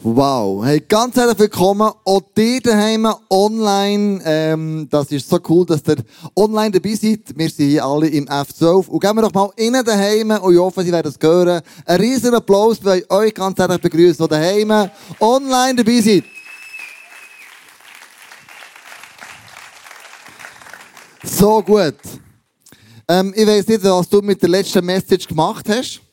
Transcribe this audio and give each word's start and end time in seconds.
Wow. 0.00 0.64
Hey, 0.64 0.78
ganz 0.78 1.16
herzlich 1.16 1.40
willkommen. 1.40 1.90
Auch 2.04 2.22
dir 2.36 2.60
daheim 2.60 3.12
online. 3.28 4.22
Ähm, 4.24 4.86
das 4.88 5.10
ist 5.10 5.28
so 5.28 5.40
cool, 5.48 5.66
dass 5.66 5.82
ihr 5.88 5.96
online 6.36 6.70
dabei 6.70 6.94
seid. 6.94 7.36
Wir 7.36 7.50
sind 7.50 7.66
hier 7.66 7.84
alle 7.84 8.06
im 8.06 8.26
F12. 8.26 8.86
Und 8.86 9.00
gehen 9.00 9.16
wir 9.16 9.22
doch 9.22 9.34
mal 9.34 9.50
innen 9.56 9.84
daheim. 9.84 10.30
Und 10.30 10.52
ich 10.52 10.60
hoffe, 10.60 10.84
Sie 10.84 10.92
werden 10.92 11.12
es 11.12 11.18
hören. 11.20 11.62
Ein 11.84 12.00
riesen 12.00 12.32
Applaus 12.32 12.78
bei 12.78 13.04
euch 13.10 13.34
ganz 13.34 13.58
herzlich 13.58 13.80
begrüßen, 13.80 14.24
die 14.24 14.30
daheim 14.30 14.88
online 15.18 15.82
dabei 15.82 16.00
seid. 16.00 16.24
So 21.24 21.60
gut. 21.60 21.96
Ähm, 23.08 23.34
ich 23.34 23.48
weiß 23.48 23.66
nicht, 23.66 23.82
was 23.82 24.08
du 24.08 24.20
mit 24.20 24.40
der 24.40 24.48
letzten 24.48 24.86
Message 24.86 25.26
gemacht 25.26 25.68
hast. 25.68 26.07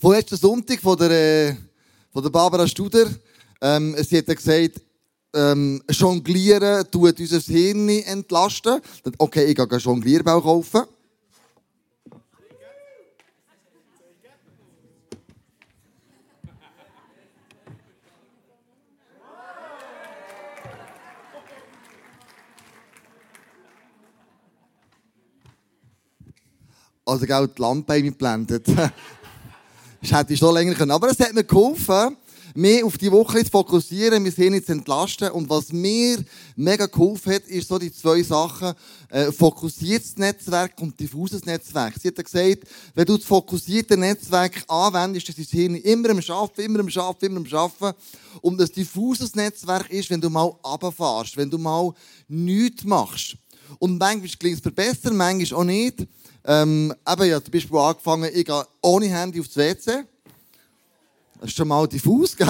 Von 0.00 0.12
letzten 0.12 0.38
Sonntag 0.38 0.80
von 0.80 0.96
der, 0.96 1.10
äh, 1.10 1.54
von 2.10 2.22
der 2.22 2.30
Barbara 2.30 2.66
Studer. 2.66 3.04
Ähm, 3.60 3.94
sie 4.02 4.16
hat 4.16 4.28
gesagt, 4.28 4.80
ähm, 5.34 5.82
Jonglieren 5.90 6.90
tut 6.90 7.20
unser 7.20 7.38
Hirn 7.40 7.86
entlasten. 7.90 8.80
Okay, 9.18 9.44
ich 9.44 9.54
gehe 9.54 9.70
einen 9.70 9.78
Jonglierbau 9.78 10.40
kaufen. 10.40 10.84
Also, 27.04 27.26
gell, 27.26 27.48
die 27.48 27.60
Lampe 27.60 27.92
eingeblendet. 27.92 28.64
Das 30.00 30.12
hätte 30.12 30.32
ich 30.32 30.38
schon 30.38 30.54
länger 30.54 30.74
können. 30.74 30.92
Aber 30.92 31.10
es 31.10 31.20
hat 31.20 31.34
mir 31.34 31.44
geholfen, 31.44 32.16
mich 32.54 32.82
auf 32.82 32.96
die 32.96 33.12
Woche 33.12 33.44
zu 33.44 33.50
fokussieren, 33.50 34.22
mein 34.22 34.32
Hirn 34.32 34.64
zu 34.64 34.72
entlasten. 34.72 35.30
Und 35.30 35.48
was 35.48 35.72
mir 35.72 36.24
mega 36.56 36.86
geholfen 36.86 37.34
hat, 37.34 37.42
ist 37.44 37.68
so 37.68 37.78
die 37.78 37.92
zwei 37.92 38.22
Sachen, 38.22 38.72
äh, 39.10 39.30
fokussiertes 39.30 40.16
Netzwerk 40.16 40.72
und 40.80 40.98
diffuses 40.98 41.44
Netzwerk. 41.44 41.94
Sie 42.00 42.08
hat 42.08 42.16
gesagt, 42.16 42.64
wenn 42.94 43.04
du 43.04 43.18
das 43.18 43.26
fokussierte 43.26 43.96
Netzwerk 43.96 44.64
anwendest, 44.68 45.28
ist 45.28 45.38
dein 45.38 45.46
Hirn 45.46 45.74
immer 45.76 46.10
am 46.10 46.20
Arbeiten, 46.28 46.62
immer 46.62 46.80
am 46.80 46.88
Arbeiten, 46.88 47.26
immer 47.26 47.40
am 47.40 47.54
Arbeiten. 47.54 47.98
Und 48.40 48.58
das 48.58 48.72
diffuses 48.72 49.34
Netzwerk 49.34 49.90
ist, 49.90 50.08
wenn 50.08 50.20
du 50.20 50.30
mal 50.30 50.44
runterfährst, 50.64 51.36
wenn 51.36 51.50
du 51.50 51.58
mal 51.58 51.92
nichts 52.26 52.84
machst. 52.84 53.36
Und 53.78 53.98
manchmal 53.98 54.28
klingt 54.38 54.64
es 54.64 54.74
besser, 54.74 55.12
manchmal 55.12 55.60
auch 55.60 55.64
nicht. 55.64 56.06
Ähm, 56.44 56.94
eben, 57.06 57.22
ich 57.22 57.32
habe 57.32 57.44
zum 57.44 57.52
Beispiel 57.52 57.78
angefangen, 57.78 58.30
ich 58.32 58.44
gehe 58.44 58.66
ohne 58.80 59.06
Handy 59.06 59.40
aufs 59.40 59.56
WC. 59.56 60.04
Das 61.40 61.48
ist 61.48 61.56
schon 61.56 61.68
mal 61.68 61.86
diffus, 61.86 62.36
gell? 62.36 62.48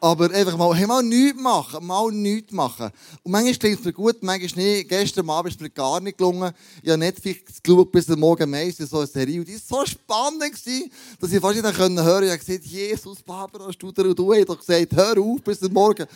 Aber 0.00 0.30
einfach 0.30 0.56
mal, 0.56 0.76
hey, 0.76 0.86
mal 0.86 1.02
nichts 1.02 1.40
machen, 1.40 1.84
mal 1.84 2.12
nichts 2.12 2.52
machen. 2.52 2.90
Und 3.24 3.32
manchmal 3.32 3.54
klingt 3.54 3.80
es 3.80 3.84
mir 3.84 3.92
gut, 3.92 4.22
manchmal 4.22 4.64
nicht. 4.64 4.88
Gestern 4.88 5.28
Abend 5.28 5.50
ist 5.50 5.56
es 5.56 5.60
mir 5.60 5.70
gar 5.70 5.98
nicht 5.98 6.18
gelungen. 6.18 6.52
Ich 6.82 6.88
habe 6.88 6.98
Netflix 6.98 7.60
geschaut 7.60 7.90
bis 7.90 8.08
am 8.08 8.20
Morgen 8.20 8.48
meistens 8.48 8.90
so 8.90 8.98
eine 8.98 9.08
Serie. 9.08 9.40
Und 9.40 9.48
die 9.48 9.54
war 9.54 9.84
so 9.84 9.86
spannend, 9.86 10.42
gewesen, 10.42 10.92
dass 11.18 11.32
ich 11.32 11.40
fast 11.40 11.56
nicht 11.56 11.64
hören 11.64 11.96
konnte. 11.96 12.26
Ich 12.26 12.30
habe 12.30 12.38
gesagt, 12.38 12.64
Jesus, 12.64 13.22
Barbara, 13.22 13.72
Studer 13.72 14.04
und 14.04 14.16
du 14.16 14.32
hast 14.32 14.48
doch 14.48 14.58
gesagt, 14.58 14.94
hör 14.94 15.18
auf 15.18 15.42
bis 15.42 15.62
am 15.64 15.72
Morgen. 15.72 16.06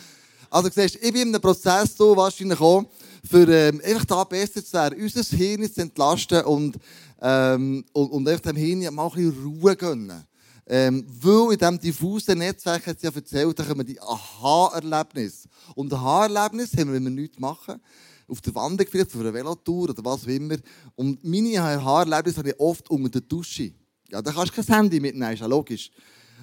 Also, 0.49 0.69
siehst, 0.69 0.95
ich 0.95 1.11
bin 1.11 1.23
in 1.23 1.27
einem 1.29 1.41
Prozess 1.41 1.97
so 1.97 2.15
wahrscheinlich 2.15 2.61
auch, 2.61 2.85
für 3.25 3.47
ähm, 3.47 3.81
einfach 3.83 4.05
da 4.05 4.23
besser 4.23 4.63
zu 4.63 4.73
werden, 4.73 5.01
unser 5.01 5.23
Hirn 5.37 5.71
zu 5.71 5.81
entlasten 5.81 6.43
und, 6.43 6.77
ähm, 7.21 7.85
und, 7.93 8.11
und 8.11 8.27
einfach 8.27 8.51
dem 8.51 8.57
Hirn 8.57 8.93
mal 8.93 9.07
ein 9.07 9.11
bisschen 9.11 9.43
Ruhe 9.43 9.75
gönnen. 9.75 10.23
Ähm, 10.65 11.05
weil 11.21 11.53
in 11.53 11.57
diesem 11.57 11.79
diffusen 11.79 12.37
Netzwerk 12.37 12.87
hat 12.87 12.99
sie 12.99 13.07
ja 13.07 13.13
erzählt, 13.13 13.59
da 13.59 13.63
kommen 13.63 13.85
die 13.85 13.99
Aha-Erlebnis. 13.99 15.47
Und 15.75 15.93
Aha-Erlebnis 15.93 16.71
haben 16.73 16.87
wir, 16.87 16.93
wenn 16.93 17.03
wir 17.03 17.11
nichts 17.11 17.39
machen, 17.39 17.81
auf 18.27 18.39
der 18.39 18.55
Wand 18.55 18.81
vielleicht 18.89 19.11
für 19.11 19.19
eine 19.19 19.33
Velotour 19.33 19.89
oder 19.89 20.05
was 20.05 20.23
auch 20.23 20.27
immer. 20.27 20.55
Und 20.95 21.23
meine 21.23 21.61
Aha-Erlebnisse 21.61 22.37
habe 22.37 22.49
ich 22.49 22.59
oft 22.59 22.89
unter 22.89 23.09
der 23.09 23.21
Dusche. 23.21 23.73
Ja, 24.09 24.21
da 24.21 24.31
kannst 24.31 24.57
du 24.57 24.63
kein 24.63 24.75
Handy 24.75 24.99
mitnehmen, 24.99 25.33
ist 25.33 25.39
ja 25.39 25.47
logisch. 25.47 25.91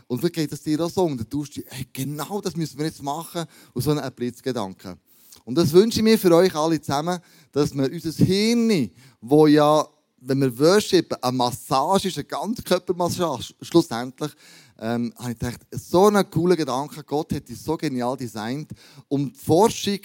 Und 0.06 0.18
vielleicht 0.18 0.34
geht 0.34 0.52
es 0.52 0.62
dir 0.62 0.80
auch 0.80 0.90
so, 0.90 1.04
und 1.04 1.18
dann 1.18 1.30
tust 1.30 1.56
du, 1.56 1.62
hey, 1.66 1.86
genau 1.92 2.40
das 2.40 2.56
müssen 2.56 2.78
wir 2.78 2.86
jetzt 2.86 3.02
machen, 3.02 3.44
und 3.72 3.82
so 3.82 3.90
einen 3.90 4.12
Blitzgedanken. 4.12 4.96
Und 5.44 5.56
das 5.56 5.72
wünsche 5.72 5.98
ich 5.98 6.04
mir 6.04 6.18
für 6.18 6.34
euch 6.34 6.54
alle 6.54 6.80
zusammen, 6.80 7.18
dass 7.52 7.74
wir 7.74 7.90
unser 7.90 8.24
Hirn, 8.24 8.90
wo 9.20 9.46
ja, 9.46 9.86
wenn 10.20 10.40
wir 10.40 10.58
Worship, 10.58 11.16
eine 11.22 11.36
Massage 11.36 12.08
ist, 12.08 12.18
eine 12.18 12.24
Ganzkörpermassage, 12.24 13.54
schlussendlich, 13.62 14.32
ähm, 14.78 15.12
habe 15.18 15.32
ich 15.32 15.38
gedacht, 15.38 15.60
so 15.72 16.08
ein 16.08 16.30
cooler 16.30 16.56
Gedanke, 16.56 17.02
Gott 17.04 17.32
hat 17.34 17.48
es 17.50 17.64
so 17.64 17.76
genial 17.76 18.16
designt. 18.16 18.70
Und 19.08 19.34
die 19.34 19.38
Forschung 19.38 19.98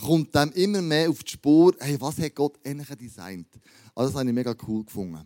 kommt 0.00 0.34
dann 0.34 0.52
immer 0.52 0.80
mehr 0.80 1.10
auf 1.10 1.22
die 1.22 1.32
Spur, 1.32 1.74
hey, 1.80 2.00
was 2.00 2.18
hat 2.18 2.34
Gott 2.34 2.58
eigentlich 2.64 2.88
designt? 2.96 3.48
Also 3.94 4.10
das 4.10 4.20
habe 4.20 4.28
ich 4.28 4.34
mega 4.34 4.54
cool 4.66 4.84
gefunden. 4.84 5.20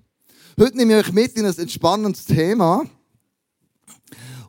Heute 0.59 0.77
nehme 0.77 0.99
ich 0.99 1.07
euch 1.07 1.13
mit 1.13 1.37
in 1.37 1.47
ein 1.47 1.57
entspannendes 1.57 2.25
Thema. 2.25 2.85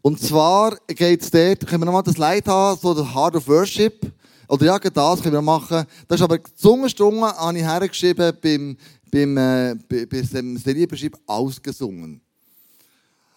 Und 0.01 0.19
zwar 0.19 0.77
geht 0.87 1.21
es 1.21 1.29
dort, 1.29 1.67
können 1.67 1.81
wir 1.81 1.85
nochmal 1.85 2.03
das 2.03 2.17
Leid 2.17 2.47
haben, 2.47 2.79
so 2.79 2.93
das 2.93 3.13
Heart 3.13 3.35
of 3.35 3.47
Worship. 3.47 4.11
Oder 4.47 4.65
ja, 4.65 4.79
das 4.79 5.21
können 5.21 5.33
wir 5.33 5.41
machen. 5.41 5.85
Das 6.07 6.19
ist 6.19 6.23
aber 6.23 6.37
die 6.37 6.53
Zungenstunge, 6.55 7.27
habe 7.27 7.57
ich 7.57 7.63
hergeschrieben 7.63 8.33
beim, 8.41 8.77
beim, 9.11 9.37
äh, 9.37 9.75
bei, 9.89 10.05
bei 10.05 10.21
dem 10.21 10.59
ausgesungen. 11.25 12.21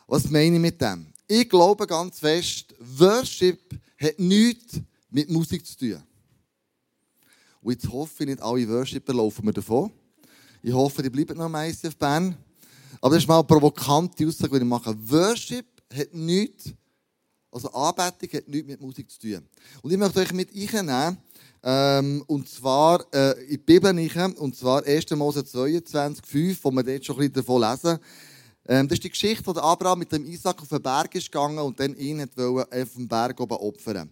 Was 0.07 0.31
meine 0.31 0.57
ich 0.57 0.63
mit 0.63 0.81
dem? 0.81 1.07
Ich 1.27 1.49
glaube 1.49 1.87
ganz 1.87 2.19
fest, 2.19 2.75
Worship 2.79 3.61
hat 4.01 4.19
nichts 4.19 4.81
mit 5.11 5.29
Musik 5.31 5.67
zu 5.67 5.77
tun. 5.77 6.03
Und 7.63 7.73
jetzt 7.73 7.89
hoffe 7.93 8.23
ich, 8.25 8.31
nicht 8.31 8.43
alle 8.43 8.69
Worshipper 8.69 9.15
laufen 9.15 9.45
mir 9.45 9.53
davon. 9.53 9.93
Ich 10.63 10.73
hoffe, 10.73 11.03
die 11.03 11.11
bleiben 11.11 11.37
noch 11.37 11.45
am 11.45 11.55
ICF 11.55 11.97
Bern. 11.97 12.37
Aber 13.01 13.15
das 13.15 13.25
ist 13.25 13.29
mal 13.29 13.39
eine 13.39 13.45
provokante 13.45 14.27
Aussage, 14.27 14.59
die 14.59 14.65
ich 14.65 14.69
mache. 14.69 14.97
Worship 15.11 15.67
hat 15.93 16.13
nichts 16.13 16.73
also 17.51 17.71
Anbetung 17.73 18.39
hat 18.39 18.49
nichts 18.49 18.69
mit 18.69 18.81
Musik 18.81 19.11
zu 19.11 19.21
tun. 19.21 19.43
Und 19.83 19.91
ich 19.91 19.99
möchte 19.99 20.21
euch 20.21 20.33
mit 20.33 20.51
einnehmen, 20.55 21.19
ähm, 21.63 22.25
und 22.27 22.49
zwar 22.49 23.05
äh, 23.13 23.33
in 23.45 23.51
die 23.51 23.59
Bibel 23.59 23.93
und 24.39 24.57
zwar 24.57 24.85
1. 24.85 25.11
Mose 25.11 25.45
22, 25.45 26.25
5, 26.25 26.65
wo 26.65 26.71
wir 26.71 26.83
dort 26.83 27.05
schon 27.05 27.17
ein 27.17 27.19
bisschen 27.19 27.33
davon 27.35 27.61
lesen. 27.61 27.99
Ähm, 28.71 28.87
das 28.87 28.99
ist 28.99 29.05
die 29.05 29.11
Geschichte, 29.11 29.45
wo 29.47 29.51
Abraham 29.59 29.99
mit 29.99 30.13
dem 30.13 30.25
Isaac 30.25 30.63
auf 30.63 30.69
den 30.69 30.81
Berg 30.81 31.13
ist 31.17 31.33
gegangen 31.33 31.59
und 31.59 31.81
dann 31.81 31.97
ihn 31.97 32.21
wollte 32.37 32.83
auf 32.83 32.93
dem 32.95 33.09
Berg 33.09 33.41
oben 33.41 33.57
opfern. 33.57 34.09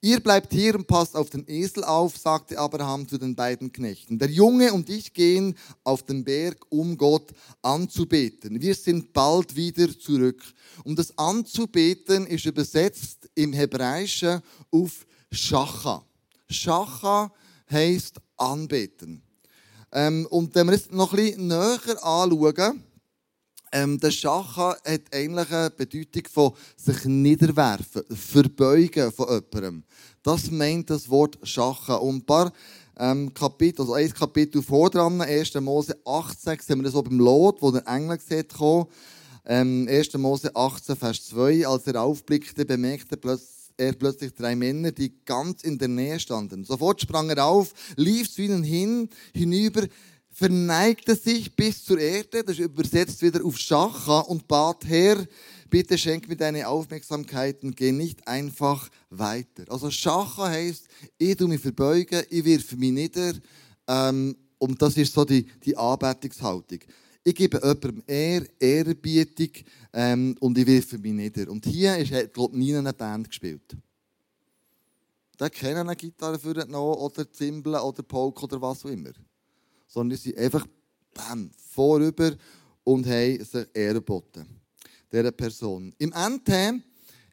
Ihr 0.00 0.20
bleibt 0.20 0.52
hier 0.52 0.76
und 0.76 0.86
passt 0.86 1.16
auf 1.16 1.30
den 1.30 1.42
Esel 1.48 1.82
auf, 1.82 2.16
sagte 2.16 2.56
Abraham 2.56 3.08
zu 3.08 3.18
den 3.18 3.34
beiden 3.34 3.72
Knechten. 3.72 4.16
Der 4.16 4.30
Junge 4.30 4.72
und 4.72 4.88
ich 4.88 5.12
gehen 5.12 5.56
auf 5.82 6.04
den 6.04 6.22
Berg, 6.22 6.64
um 6.68 6.96
Gott 6.96 7.32
anzubeten. 7.60 8.62
Wir 8.62 8.76
sind 8.76 9.12
bald 9.12 9.56
wieder 9.56 9.88
zurück. 9.98 10.44
Und 10.84 10.96
das 10.96 11.18
Anzubeten 11.18 12.28
ist 12.28 12.46
übersetzt 12.46 13.28
im 13.34 13.52
Hebräischen 13.52 14.42
auf 14.70 15.04
Schacha. 15.32 16.04
Schacha 16.48 17.32
heißt 17.68 18.20
anbeten. 18.36 19.22
Ähm, 19.90 20.24
und 20.30 20.54
wenn 20.54 20.68
wir 20.68 20.74
es 20.74 20.88
noch 20.92 21.12
ein 21.12 21.16
bisschen 21.16 21.48
näher 21.48 21.80
anschauen, 22.00 22.84
ähm, 23.72 23.98
der 23.98 24.10
Schacha 24.10 24.76
hat 24.84 25.02
eigentlich 25.12 25.50
eine 25.50 25.70
Bedeutung 25.70 26.22
von 26.32 26.52
sich 26.76 27.04
niederwerfen, 27.04 28.02
verbeugen 28.10 29.12
von 29.12 29.26
jemandem. 29.28 29.84
Das 30.22 30.50
meint 30.50 30.90
das 30.90 31.08
Wort 31.08 31.38
Schacha. 31.42 31.96
Und 31.96 32.16
ein 32.16 32.26
paar 32.26 32.52
ähm, 32.98 33.32
Kapitel, 33.32 33.82
also 33.82 33.94
ein 33.94 34.12
Kapitel 34.12 34.62
vor 34.62 34.90
dran, 34.90 35.20
1. 35.20 35.54
Mose 35.54 35.96
18, 36.04 36.58
sehen 36.60 36.78
wir 36.78 36.84
das 36.84 36.92
so 36.92 37.02
beim 37.02 37.18
Lot, 37.18 37.62
wo 37.62 37.70
der 37.70 37.86
Engel 37.86 38.18
sieht, 38.20 38.52
ähm, 39.46 39.86
1. 39.88 40.14
Mose 40.14 40.54
18, 40.54 40.96
Vers 40.96 41.26
2, 41.26 41.66
als 41.66 41.86
er 41.86 42.02
aufblickte, 42.02 42.64
bemerkte 42.64 43.18
er 43.78 43.92
plötzlich 43.92 44.34
drei 44.34 44.56
Männer, 44.56 44.90
die 44.92 45.14
ganz 45.24 45.62
in 45.62 45.78
der 45.78 45.88
Nähe 45.88 46.18
standen. 46.18 46.64
Sofort 46.64 47.00
sprang 47.00 47.30
er 47.30 47.46
auf, 47.46 47.72
lief 47.96 48.30
zu 48.30 48.42
ihnen 48.42 48.64
hin, 48.64 49.08
hinüber, 49.32 49.86
verneigte 50.38 51.16
sich 51.16 51.54
bis 51.56 51.84
zur 51.84 51.98
Erde, 51.98 52.44
das 52.44 52.60
ist 52.60 52.64
übersetzt 52.64 53.20
wieder 53.22 53.44
auf 53.44 53.58
Schacha 53.58 54.20
und 54.20 54.46
bat, 54.46 54.84
Herr, 54.86 55.26
bitte 55.68 55.98
schenk 55.98 56.28
mir 56.28 56.36
deine 56.36 56.68
Aufmerksamkeit 56.68 57.64
und 57.64 57.76
geh 57.76 57.90
nicht 57.90 58.26
einfach 58.28 58.88
weiter. 59.10 59.64
Also 59.66 59.90
Schacha 59.90 60.48
heißt, 60.48 60.86
ich 61.18 61.36
tu 61.36 61.48
mich 61.48 61.60
verbeugen, 61.60 62.22
ich 62.30 62.44
wirf 62.44 62.70
mich 62.76 62.92
nieder 62.92 63.32
ähm, 63.88 64.36
und 64.58 64.80
das 64.80 64.96
ist 64.96 65.12
so 65.12 65.24
die, 65.24 65.44
die 65.64 65.76
Anbetungshaltung. 65.76 66.78
Ich 67.24 67.34
gebe 67.34 67.58
jemandem 67.58 68.04
Ehr, 68.06 68.46
Ehrerbietung 68.60 69.50
ähm, 69.92 70.36
und 70.38 70.56
ich 70.56 70.66
wirf 70.68 70.92
mich 70.92 71.12
nieder. 71.14 71.50
Und 71.50 71.66
hier 71.66 71.98
ist, 71.98 72.32
glaube 72.32 72.52
ich, 72.52 72.58
nie 72.60 72.76
eine 72.76 72.92
Band 72.92 73.28
gespielt. 73.28 73.76
Da 75.36 75.48
kennen 75.48 75.78
eine 75.78 75.96
Gitarre 75.96 76.38
für 76.38 76.64
noch 76.68 76.94
oder 76.94 77.28
Zimbeln 77.28 77.80
oder 77.80 78.04
Polk 78.04 78.40
oder 78.44 78.62
was 78.62 78.84
auch 78.84 78.90
immer 78.90 79.10
sondern 79.88 80.16
sie 80.16 80.30
sind 80.30 80.38
einfach 80.38 80.66
bam, 81.12 81.50
vorüber 81.72 82.36
und 82.84 83.06
haben 83.06 83.44
sich 83.44 83.66
Ehre. 83.74 84.02
Dieser 85.10 85.32
Person. 85.32 85.94
Im 85.98 86.12
Endtime 86.12 86.82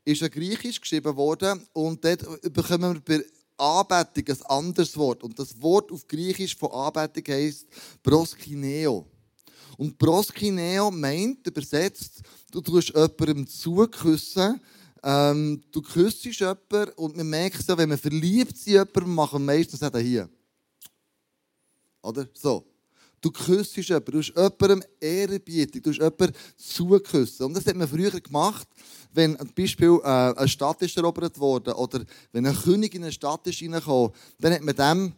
ist 0.04 0.22
ja 0.22 0.28
griechisch 0.28 0.80
geschrieben 0.80 1.16
worden 1.16 1.66
und 1.74 2.04
dort 2.04 2.42
bekommen 2.54 2.96
wir 2.96 3.20
bei 3.20 3.26
Anbetung 3.58 4.36
ein 4.36 4.46
anderes 4.46 4.96
Wort. 4.98 5.24
Und 5.24 5.38
das 5.38 5.62
Wort 5.62 5.92
auf 5.92 6.08
Griechisch 6.08 6.56
von 6.56 6.72
Anbetung 6.72 7.24
heisst 7.34 7.68
Proskineo. 8.02 9.06
Und 9.78 9.98
Proskineo 9.98 10.92
meint, 10.92 11.46
übersetzt, 11.48 12.22
du 12.52 12.62
tust 12.62 12.90
jemandem 12.90 13.48
zuküssen, 13.48 14.62
ähm, 15.04 15.62
du 15.72 15.82
küsst 15.82 16.24
jemanden 16.26 16.94
und 16.96 17.18
man 17.18 17.30
merkt 17.30 17.68
ja, 17.68 17.78
wenn 17.78 17.90
man 17.90 17.98
verliebt 17.98 18.54
ist 18.54 18.68
in 18.68 18.74
jemanden, 18.74 19.14
machen 19.14 19.46
wir 19.46 19.54
meistens 19.54 19.80
das 19.80 20.02
hier. 20.02 20.30
Oder? 22.06 22.28
So. 22.34 22.66
Du 23.22 23.32
küsst 23.32 23.76
jemanden, 23.76 24.12
du 24.12 24.20
hast 24.20 24.34
jemandem 24.36 24.84
Ehrenbietung, 25.00 25.82
du 25.82 25.90
hast 25.90 25.98
jemanden 25.98 26.34
zuküssen. 26.58 27.46
Und 27.48 27.54
das 27.56 27.66
hat 27.66 27.76
man 27.76 27.88
früher 27.88 28.12
gemacht, 28.12 28.68
wenn 29.14 29.38
zum 29.38 29.54
Beispiel 29.56 30.00
äh, 30.04 30.08
eine 30.08 30.48
Stadt 30.48 30.82
ist 30.84 30.96
erobert 30.96 31.40
worden 31.40 31.74
oder 31.74 32.06
wenn 32.32 32.46
ein 32.46 32.56
König 32.56 32.94
in 32.94 33.04
eine 33.04 33.12
Stadt 33.12 33.48
ist 33.48 33.62
reingekommen, 33.62 34.12
dann 34.40 34.54
hat 34.54 34.62
man 34.62 34.76
dem 34.76 35.14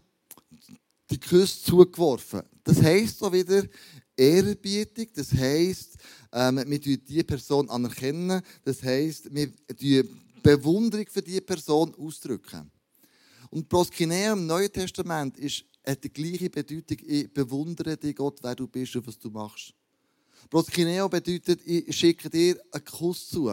die 1.10 1.20
Küsse 1.20 1.64
zugeworfen. 1.64 2.44
Das 2.64 2.82
heisst 2.82 3.20
so 3.20 3.32
wieder 3.32 3.64
Ehrerbietung, 4.16 5.08
das 5.14 5.34
heisst, 5.34 5.96
ähm, 6.32 6.64
wir 6.66 6.80
die 6.80 6.98
diese 7.04 7.24
Person 7.24 7.70
anerkennen, 7.70 8.42
das 8.64 8.82
heisst, 8.84 9.34
wir 9.34 9.52
die 9.80 10.04
Bewunderung 10.42 11.06
für 11.10 11.22
diese 11.22 11.42
Person 11.42 11.94
ausdrücken. 11.96 12.72
Und 13.50 13.70
Proskineum 13.70 14.40
im 14.40 14.48
Neuen 14.48 14.72
Testament 14.72 15.38
ist, 15.38 15.64
hat 15.88 16.04
die 16.04 16.12
gleiche 16.12 16.50
Bedeutung, 16.50 16.98
ich 17.06 17.32
bewundere 17.34 17.98
dich, 17.98 18.16
Gott, 18.16 18.40
wer 18.42 18.56
du 18.56 18.68
bist 18.68 18.96
und 18.96 19.08
was 19.08 19.18
du 19.18 19.30
machst. 19.30 19.74
Proskineo 20.50 21.10
bedeutet, 21.10 21.62
ich 21.66 21.96
schicke 21.96 22.30
dir 22.30 22.60
einen 22.72 22.86
Kuss 22.86 23.30
zu. 23.30 23.52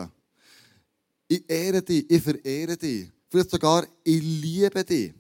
Ich 1.27 1.49
ehre 1.49 1.83
dich, 1.83 2.09
ich 2.11 2.23
verehre 2.23 2.77
dich. 2.77 3.11
Vielleicht 3.29 3.51
sogar, 3.51 3.87
ich 4.05 4.23
liebe 4.23 4.85
dich. 4.85 5.15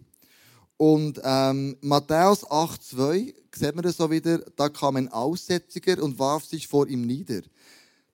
Und 0.76 1.20
ähm, 1.24 1.76
Matthäus 1.80 2.44
8,2 2.46 3.34
sieht 3.54 3.74
man 3.74 3.84
das 3.84 3.96
so 3.96 4.10
wieder, 4.10 4.38
da 4.56 4.68
kam 4.68 4.96
ein 4.96 5.08
Aussätziger 5.08 6.02
und 6.02 6.18
warf 6.18 6.44
sich 6.44 6.66
vor 6.66 6.86
ihm 6.88 7.02
nieder. 7.02 7.42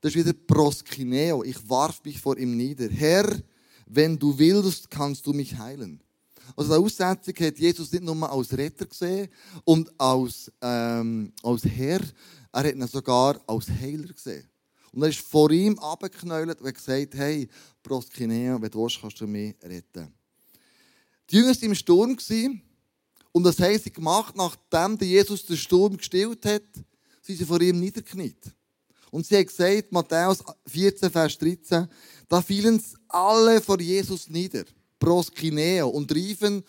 Das 0.01 0.15
ist 0.15 0.25
wieder 0.25 0.33
Proskineo, 0.33 1.43
ich 1.43 1.69
warf 1.69 2.03
mich 2.05 2.21
vor 2.21 2.37
ihm 2.39 2.57
nieder. 2.57 2.89
Herr, 2.89 3.27
wenn 3.87 4.19
du 4.19 4.39
willst, 4.39 4.91
kannst 4.91 5.27
du 5.27 5.33
mich 5.33 5.59
heilen. 5.59 6.03
Also 6.57 6.71
der 6.71 6.81
Aussätzige 6.81 7.47
hat 7.47 7.59
Jesus 7.59 7.93
nicht 7.93 8.05
nur 8.05 8.31
als 8.31 8.57
Retter 8.57 8.87
gesehen 8.87 9.29
und 9.65 9.91
als, 10.01 10.51
ähm, 10.61 11.33
als 11.43 11.65
Herr, 11.65 12.01
er 12.53 12.65
hat 12.65 12.75
ihn 12.75 12.87
sogar 12.87 13.41
als 13.47 13.69
Heiler 13.69 14.13
gesehen. 14.13 14.49
Und 14.93 15.03
er 15.03 15.09
ist 15.09 15.21
vor 15.21 15.51
ihm 15.51 15.79
abgeknäult 15.79 16.61
und 16.61 16.75
gesagt, 16.75 17.15
hey, 17.15 17.49
Proskineo, 17.83 18.61
wenn 18.61 18.71
du 18.71 18.83
willst, 18.83 19.01
kannst 19.01 19.21
du 19.21 19.27
mich 19.27 19.55
retten. 19.63 20.13
Die 21.31 21.37
Jünger 21.37 21.51
waren 21.51 21.63
im 21.63 21.75
Sturm 21.75 22.17
und 23.33 23.45
das 23.45 23.61
haben 23.61 23.79
sie 23.79 23.93
gemacht, 23.93 24.35
nachdem 24.37 24.99
Jesus 24.99 25.47
den 25.47 25.57
Sturm 25.57 25.97
gestillt 25.97 26.45
hat, 26.45 26.63
sind 27.23 27.39
sie 27.39 27.45
vor 27.45 27.61
ihm 27.61 27.79
niedergekniet. 27.79 28.53
Und 29.11 29.27
sie 29.27 29.37
haben 29.37 29.47
gesagt, 29.47 29.93
Matthäus 29.93 30.43
14, 30.67 31.11
Vers 31.11 31.39
13, 31.39 31.89
da 32.29 32.43
fielen 32.43 32.83
alle 33.09 33.61
vor 33.61 33.81
Jesus 33.81 34.29
nieder, 34.29 34.65
proskineo, 35.01 35.89
und 35.89 36.15
riefen, 36.15 36.63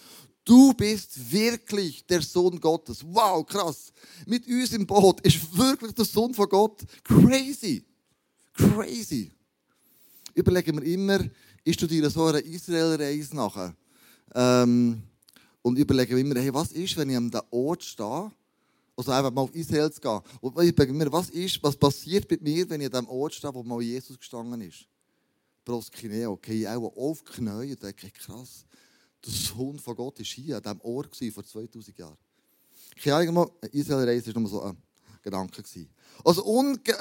du 0.44 0.74
bist 0.74 1.32
wirklich 1.32 2.04
der 2.08 2.24
Sohn 2.24 2.60
Gottes. 2.60 3.06
Wow, 3.06 3.46
krass. 3.46 3.94
Mit 4.26 4.48
uns 4.48 4.74
im 4.74 4.88
Boot 4.88 5.22
ist 5.22 5.56
wirklich 5.56 5.94
der 5.94 6.06
Sohn 6.06 6.34
von 6.34 6.50
Gott. 6.50 6.82
Crazy. 7.04 7.84
Crazy. 8.54 9.32
Überlegen 10.34 10.82
wir 10.82 10.94
immer, 10.94 11.20
ist 11.64 11.82
du 11.82 11.88
dir 11.88 12.10
so 12.10 12.26
eine 12.26 12.40
Israel-Reise 12.40 13.36
nachher? 13.36 13.76
Ähm, 14.34 15.04
und 15.62 15.78
überlegen 15.78 16.16
wir 16.16 16.22
immer, 16.22 16.40
hey, 16.40 16.54
was 16.54 16.72
ist, 16.72 16.98
wenn 16.98 17.10
ich 17.10 17.18
an 17.18 17.30
diesem 17.30 17.46
Ort 17.52 17.84
stehe? 17.84 18.32
Also 18.96 19.12
einfach 19.12 19.32
mal 19.32 19.42
auf 19.42 19.56
Israel 19.56 19.92
zu 19.92 20.02
gehen. 20.02 20.20
Und 20.42 20.60
ich 20.64 20.70
überlege 20.70 20.94
mir, 20.94 21.12
was 21.12 21.30
ist, 21.30 21.62
was 21.64 21.76
passiert 21.76 22.30
mit 22.30 22.42
mir, 22.42 22.70
wenn 22.70 22.82
ich 22.82 22.94
an 22.94 23.06
dem 23.06 23.10
Ort 23.10 23.34
stehe, 23.34 23.54
wo 23.54 23.64
mal 23.64 23.82
Jesus 23.82 24.18
gestanden 24.18 24.62
ist? 24.62 24.88
Proskineo, 25.64 26.40
ich 26.48 26.68
auch 26.68 26.96
auf 26.96 27.24
die 27.24 27.32
Knie 27.34 27.72
und 27.72 27.84
denke, 27.84 28.10
krass, 28.12 28.66
der 29.24 29.34
Sohn 29.34 29.80
von 29.80 29.96
Gott 29.96 30.20
ist 30.20 30.32
hier 30.32 30.58
an 30.58 30.64
diesem 30.64 30.82
Ort 30.82 31.16
vor 31.34 31.44
2000 31.44 31.98
Jahren. 31.98 32.18
Keine 33.02 33.30
Ahnung, 33.30 33.52
Israel-Reise 33.72 34.34
war 34.34 34.42
nur 34.42 34.50
so 34.50 34.62
ein 34.64 34.78
Gedanke. 35.22 35.64
Also 36.24 36.44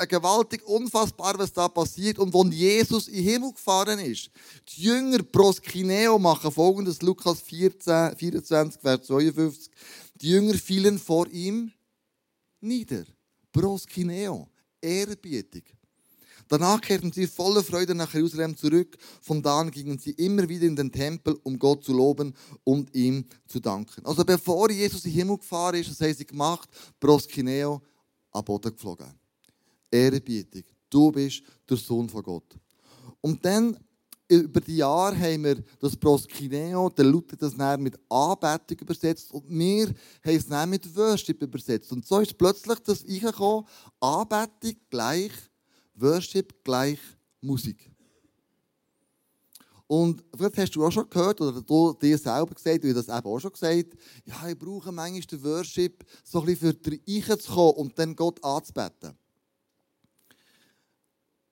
gewaltig, 0.09 0.63
unfassbar, 0.67 1.39
was 1.39 1.53
da 1.53 1.69
passiert. 1.69 2.19
Und 2.19 2.33
wenn 2.35 2.53
Jesus 2.53 3.09
in 3.09 3.17
den 3.17 3.25
Himmel 3.25 3.53
gefahren 3.53 3.99
ist, 3.99 4.31
die 4.69 4.83
Jünger 4.83 5.23
proskineo 5.23 6.19
machen 6.19 6.53
folgendes, 6.53 7.03
Lukas 7.03 7.41
14, 7.41 8.17
24, 8.17 8.81
Vers 8.81 9.07
52. 9.07 9.73
Die 10.17 10.29
Jünger 10.29 10.55
fielen 10.55 10.99
vor 10.99 11.27
ihm 11.29 11.73
nieder. 12.61 13.05
Proskineo, 13.53 14.49
Ehrerbietung. 14.81 15.63
Danach 16.51 16.81
kehrten 16.81 17.13
sie 17.13 17.29
voller 17.29 17.63
Freude 17.63 17.95
nach 17.95 18.13
Jerusalem 18.13 18.57
zurück. 18.57 18.99
Von 19.23 19.41
da 19.41 19.61
an 19.61 19.71
gingen 19.71 20.01
sie 20.01 20.11
immer 20.11 20.49
wieder 20.49 20.67
in 20.67 20.75
den 20.75 20.91
Tempel, 20.91 21.39
um 21.45 21.57
Gott 21.57 21.85
zu 21.85 21.93
loben 21.93 22.35
und 22.65 22.93
ihm 22.93 23.25
zu 23.47 23.61
danken. 23.61 24.05
Also 24.05 24.25
bevor 24.25 24.69
Jesus 24.69 25.05
in 25.05 25.13
den 25.13 25.19
Himmel 25.19 25.39
gefahren 25.39 25.77
ist, 25.77 25.91
das 25.91 26.01
haben 26.01 26.13
sie 26.13 26.27
gemacht, 26.27 26.69
proskineo, 26.99 27.81
am 28.33 28.45
Boden 28.45 28.73
geflogen. 28.73 29.15
Ehrerbietung. 29.89 30.65
Du 30.91 31.13
bist 31.13 31.45
der 31.69 31.77
Sohn 31.77 32.09
von 32.09 32.25
Gott. 32.25 32.57
Und 33.21 33.45
dann, 33.45 33.79
über 34.27 34.61
die 34.61 34.79
Jahre, 34.79 35.17
haben 35.17 35.45
wir 35.45 35.63
das 35.79 35.97
Proskineo, 35.97 36.89
der 36.89 37.05
Luther 37.05 37.37
das 37.37 37.57
dann 37.57 37.81
mit 37.81 37.97
Anbetung 38.09 38.79
übersetzt 38.81 39.33
und 39.33 39.49
wir 39.49 39.87
haben 39.87 39.95
es 40.25 40.49
dann 40.49 40.71
mit 40.71 40.97
Worship 40.97 41.41
übersetzt. 41.43 41.93
Und 41.93 42.05
so 42.05 42.19
ist 42.19 42.37
plötzlich 42.37 42.81
das 42.81 43.05
reingekommen, 43.05 43.69
Anbetung 44.01 44.75
gleich 44.91 45.31
Worship 46.01 46.65
gleich 46.65 46.99
Musik. 47.41 47.91
Und 49.87 50.23
vielleicht 50.37 50.57
hast 50.57 50.77
du 50.77 50.87
auch 50.87 50.91
schon 50.93 51.11
gehört, 51.11 51.41
oder 51.41 51.61
du 51.61 51.93
dir 51.95 52.17
selber 52.17 52.55
gesagt, 52.55 52.85
hast 52.85 52.95
das 52.95 53.09
eben 53.09 53.27
auch 53.27 53.41
schon 53.41 53.51
gesagt, 53.51 53.97
ja, 54.25 54.49
ich 54.49 54.57
brauche 54.57 54.93
manchmal 54.93 55.21
den 55.23 55.43
Worship, 55.43 56.07
so 56.23 56.39
ein 56.39 56.47
bisschen 56.47 56.79
für 56.81 57.39
zu 57.39 57.53
kommen 57.53 57.75
und 57.75 57.99
dann 57.99 58.15
Gott 58.15 58.43
anzubeten. 58.45 59.19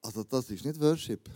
Also 0.00 0.22
das 0.22 0.48
ist 0.50 0.64
nicht 0.64 0.80
Worship. 0.80 1.28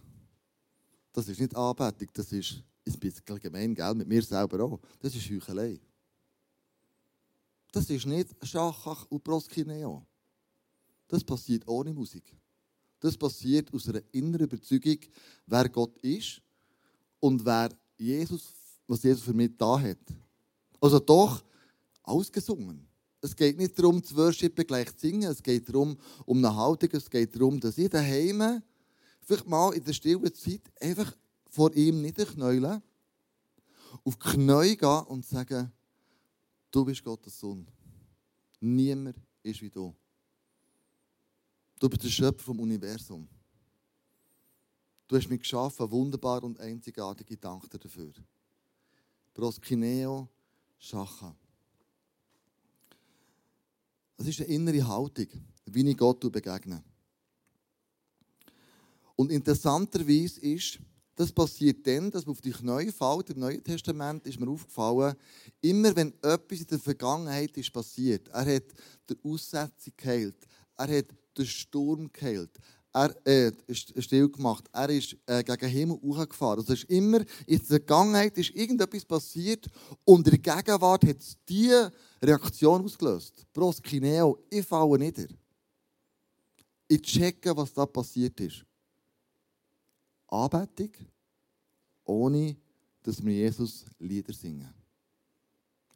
Das 1.13 1.29
ist 1.29 1.41
nicht 1.41 1.57
Anbetung, 1.57 2.09
das 2.15 2.31
ist 2.31 2.63
ein 2.87 2.99
bisschen 3.01 3.41
gemein, 3.41 3.75
gell? 3.75 3.95
mit 3.95 4.07
mir 4.07 4.23
selber 4.23 4.65
auch. 4.65 4.81
Das 5.01 5.13
ist 5.15 5.29
Heuchelei. 5.29 5.81
Das 7.73 7.91
ist 7.91 8.07
nicht 8.07 8.29
Schachach 8.47 9.07
und 9.11 9.25
Proskineo. 9.25 10.07
Das 11.09 11.25
passiert 11.25 11.67
ohne 11.67 11.93
Musik. 11.93 12.37
Das 13.03 13.17
passiert 13.17 13.75
aus 13.75 13.89
einer 13.89 14.01
inneren 14.13 14.47
Überzeugung, 14.47 14.99
wer 15.47 15.69
Gott 15.69 15.99
ist 15.99 16.41
und 17.19 17.45
wer 17.45 17.71
Jesus, 17.99 18.53
was 18.87 19.03
Jesus 19.03 19.25
für 19.25 19.33
mich 19.33 19.51
da 19.59 19.81
hat. 19.81 19.99
Also 20.81 21.01
doch 21.01 21.43
ausgesungen. 22.05 22.87
Es 23.21 23.35
geht 23.35 23.59
nicht 23.59 23.77
darum, 23.77 24.05
zu 24.05 24.15
worshipen 24.17 24.65
gleich 24.65 24.95
zu 24.97 25.09
singen. 25.09 25.29
Es 25.29 25.43
geht 25.43 25.69
darum, 25.69 25.99
um 26.27 26.39
eine 26.39 26.55
Haltung. 26.55 26.91
Es 26.93 27.11
geht 27.11 27.35
darum, 27.35 27.59
dass 27.59 27.77
ich 27.77 27.89
daheim 27.89 28.63
vielleicht 29.21 29.49
mal 29.49 29.75
in 29.75 29.83
der 29.83 29.95
stillen 29.95 30.33
Zeit 30.33 30.63
einfach 30.81 31.13
vor 31.51 31.75
ihm 31.75 32.03
niederknäulen, 32.03 32.81
auf 34.05 34.17
die 34.17 34.31
Knie 34.31 34.77
gehen 34.77 35.05
und 35.09 35.27
sagen, 35.27 35.73
du 36.71 36.85
bist 36.85 37.03
Gottes 37.03 37.41
Sohn. 37.41 37.67
Niemand 38.61 39.17
ist 39.43 39.61
wie 39.61 39.71
du. 39.71 39.93
Du 41.83 41.89
bist 41.89 42.05
der 42.05 42.11
Schöpfer 42.11 42.45
vom 42.45 42.61
Universum. 42.61 43.27
Du 45.09 45.17
hast 45.17 45.29
mich 45.29 45.41
geschaffen, 45.41 45.91
wunderbar 45.91 46.45
und 46.45 46.61
einzigartig. 46.61 47.29
Ich 47.29 47.41
danke 47.41 47.69
dir 47.69 47.81
dafür. 47.81 48.13
Proskineo 49.35 50.29
Schacha. 50.79 51.35
Das 54.17 54.29
ist 54.29 54.39
eine 54.43 54.51
innere 54.51 54.87
Haltung, 54.87 55.27
wie 55.65 55.91
ich 55.91 55.97
Gott 55.97 56.21
begegne. 56.21 56.85
Und 59.17 59.33
interessanterweise 59.33 60.41
ist, 60.41 60.79
das 61.17 61.33
passiert 61.33 61.85
dann, 61.85 62.13
dass 62.13 62.25
man 62.25 62.37
auf 62.37 62.41
die 62.41 62.53
Knie 62.53 62.93
fällt. 62.93 63.31
Im 63.31 63.41
Neuen 63.41 63.65
Testament 63.65 64.25
ist 64.25 64.39
mir 64.39 64.49
aufgefallen, 64.49 65.17
immer 65.61 65.97
wenn 65.97 66.15
etwas 66.23 66.61
in 66.61 66.67
der 66.69 66.79
Vergangenheit 66.79 67.57
ist 67.57 67.73
passiert, 67.73 68.29
er 68.29 68.55
hat 68.55 68.73
die 69.11 69.19
Aussetzung 69.25 69.95
geheilt, 69.97 70.47
er 70.77 70.99
hat 70.99 71.07
den 71.37 71.47
Sturm 71.47 72.11
geheilt, 72.13 72.51
er 72.93 73.15
äh, 73.27 73.53
still 73.75 74.29
gemacht. 74.29 74.69
Er 74.73 74.91
ist 74.91 75.17
äh, 75.27 75.43
gegen 75.43 75.59
den 75.59 75.71
Himmel 75.71 76.01
hochgefahren. 76.03 76.61
Also 76.61 76.75
ist 76.75 76.85
immer 76.85 77.21
in 77.47 77.59
der 77.59 77.67
Vergangenheit 77.67 78.37
ist 78.37 78.51
irgendetwas 78.51 79.05
passiert 79.05 79.67
und 80.05 80.27
in 80.29 80.43
der 80.43 80.57
Gegenwart 80.57 81.07
hat 81.07 81.19
es 81.19 81.37
diese 81.49 81.91
Reaktion 82.23 82.85
ausgelöst. 82.85 83.47
Proskineo, 83.53 84.39
ich 84.51 84.67
falle 84.67 84.99
nieder. 84.99 85.27
Ich 86.87 87.01
checke, 87.01 87.57
was 87.57 87.73
da 87.73 87.87
passiert 87.87 88.39
ist. 88.41 88.65
Anbetung 90.29 90.93
ohne 92.05 92.57
dass 93.03 93.25
wir 93.25 93.33
Jesus 93.33 93.85
Lieder 93.99 94.33
singen. 94.33 94.73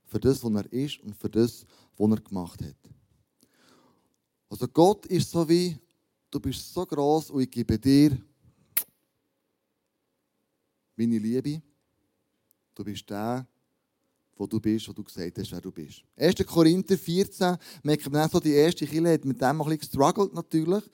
Für 0.04 0.20
das, 0.20 0.42
was 0.42 0.52
er 0.52 0.72
ist 0.72 1.00
und 1.00 1.16
für 1.16 1.28
das, 1.28 1.64
was 1.96 2.10
er 2.10 2.20
gemacht 2.20 2.62
hat. 2.62 2.76
Also 4.48 4.68
Gott 4.68 5.06
ist 5.06 5.30
so 5.30 5.48
wie, 5.48 5.76
du 6.30 6.38
bist 6.38 6.72
so 6.72 6.86
groß 6.86 7.30
und 7.30 7.42
ich 7.42 7.50
gebe 7.50 7.78
dir 7.78 8.16
meine 10.96 11.18
Liebe. 11.18 11.60
Du 12.74 12.84
bist 12.84 13.08
der, 13.10 13.46
wo 14.36 14.46
du 14.46 14.60
bist, 14.60 14.88
wo 14.88 14.92
du 14.92 15.02
gesagt 15.02 15.38
hast, 15.38 15.50
wer 15.50 15.60
du 15.60 15.72
bist. 15.72 16.02
1. 16.16 16.34
Korinther 16.46 16.96
14, 16.96 17.56
merkt 17.82 18.10
man 18.10 18.26
auch 18.26 18.30
so, 18.30 18.40
die 18.40 18.52
erste 18.52 18.86
Kille 18.86 19.12
hat 19.12 19.24
mit 19.24 19.40
dem 19.40 19.48
ein 19.48 19.58
bisschen 19.58 19.78
gestruggelt 19.78 20.32
natürlich. 20.34 20.84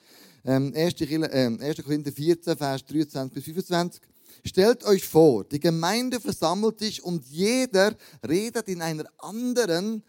Ähm, 0.45 0.73
1. 0.75 0.95
Kirche, 0.95 1.31
äh, 1.31 1.57
1. 1.59 1.83
Korinther 1.83 2.11
14, 2.11 2.57
Vers 2.57 2.85
23 2.85 3.33
bis 3.33 3.43
25. 3.43 4.01
Stellt 4.45 4.83
euch 4.83 5.05
vor, 5.05 5.43
die 5.43 5.59
Gemeinde 5.59 6.19
versammelt 6.19 6.79
sich 6.79 7.03
und 7.03 7.25
jeder 7.27 7.95
redet 8.27 8.67
in 8.67 8.81
einer 8.81 9.05
anderen, 9.19 10.03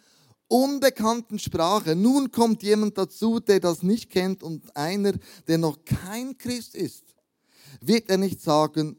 unbekannten 0.48 1.38
Sprache. 1.38 1.94
Nun 1.96 2.30
kommt 2.30 2.62
jemand 2.62 2.98
dazu, 2.98 3.40
der 3.40 3.60
das 3.60 3.82
nicht 3.82 4.10
kennt 4.10 4.42
und 4.42 4.76
einer, 4.76 5.12
der 5.46 5.58
noch 5.58 5.84
kein 5.84 6.36
Christ 6.38 6.74
ist. 6.74 7.04
Wird 7.80 8.08
er 8.08 8.18
nicht 8.18 8.40
sagen, 8.40 8.98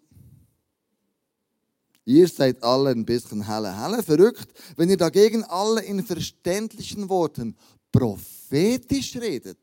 Ihr 2.08 2.28
seid 2.28 2.62
alle 2.64 2.92
ein 2.92 3.04
bisschen 3.04 3.48
helle, 3.48 3.76
helle, 3.82 4.04
verrückt, 4.04 4.48
wenn 4.78 4.92
ihr 4.92 4.98
dagegen 4.98 5.44
alle 5.44 5.82
in 5.82 6.06
verständlichen 6.06 7.10
Worten 7.10 7.58
prophetisch 7.92 9.16
redet. 9.16 9.58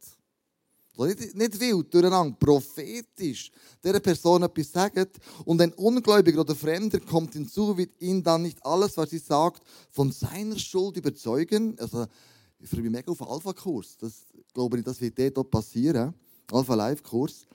Nicht, 0.98 1.34
nicht 1.34 1.60
wild, 1.60 1.92
durcheinander, 1.92 2.36
prophetisch 2.38 3.50
der 3.82 3.98
Person 4.00 4.42
etwas 4.42 4.70
sagt 4.70 5.18
und 5.44 5.60
ein 5.60 5.72
Ungläubiger 5.72 6.40
oder 6.40 6.54
Fremder 6.54 7.00
kommt 7.00 7.32
hinzu, 7.32 7.76
wird 7.76 8.00
ihn 8.00 8.22
dann 8.22 8.42
nicht 8.42 8.64
alles, 8.64 8.96
was 8.96 9.10
sie 9.10 9.18
sagt, 9.18 9.62
von 9.90 10.12
seiner 10.12 10.58
Schuld 10.58 10.98
überzeugen. 10.98 11.76
Also, 11.78 12.06
ich 12.58 12.68
freue 12.68 12.82
mich 12.82 12.92
mega 12.92 13.10
auf 13.10 13.22
Alpha-Kurs. 13.22 13.96
Das 13.98 14.26
glaube 14.52 14.78
ich, 14.78 14.84
das 14.84 15.00
wird 15.00 15.36
dort 15.36 15.50
passieren. 15.50 16.14
Alpha-Live-Kurs. 16.50 17.46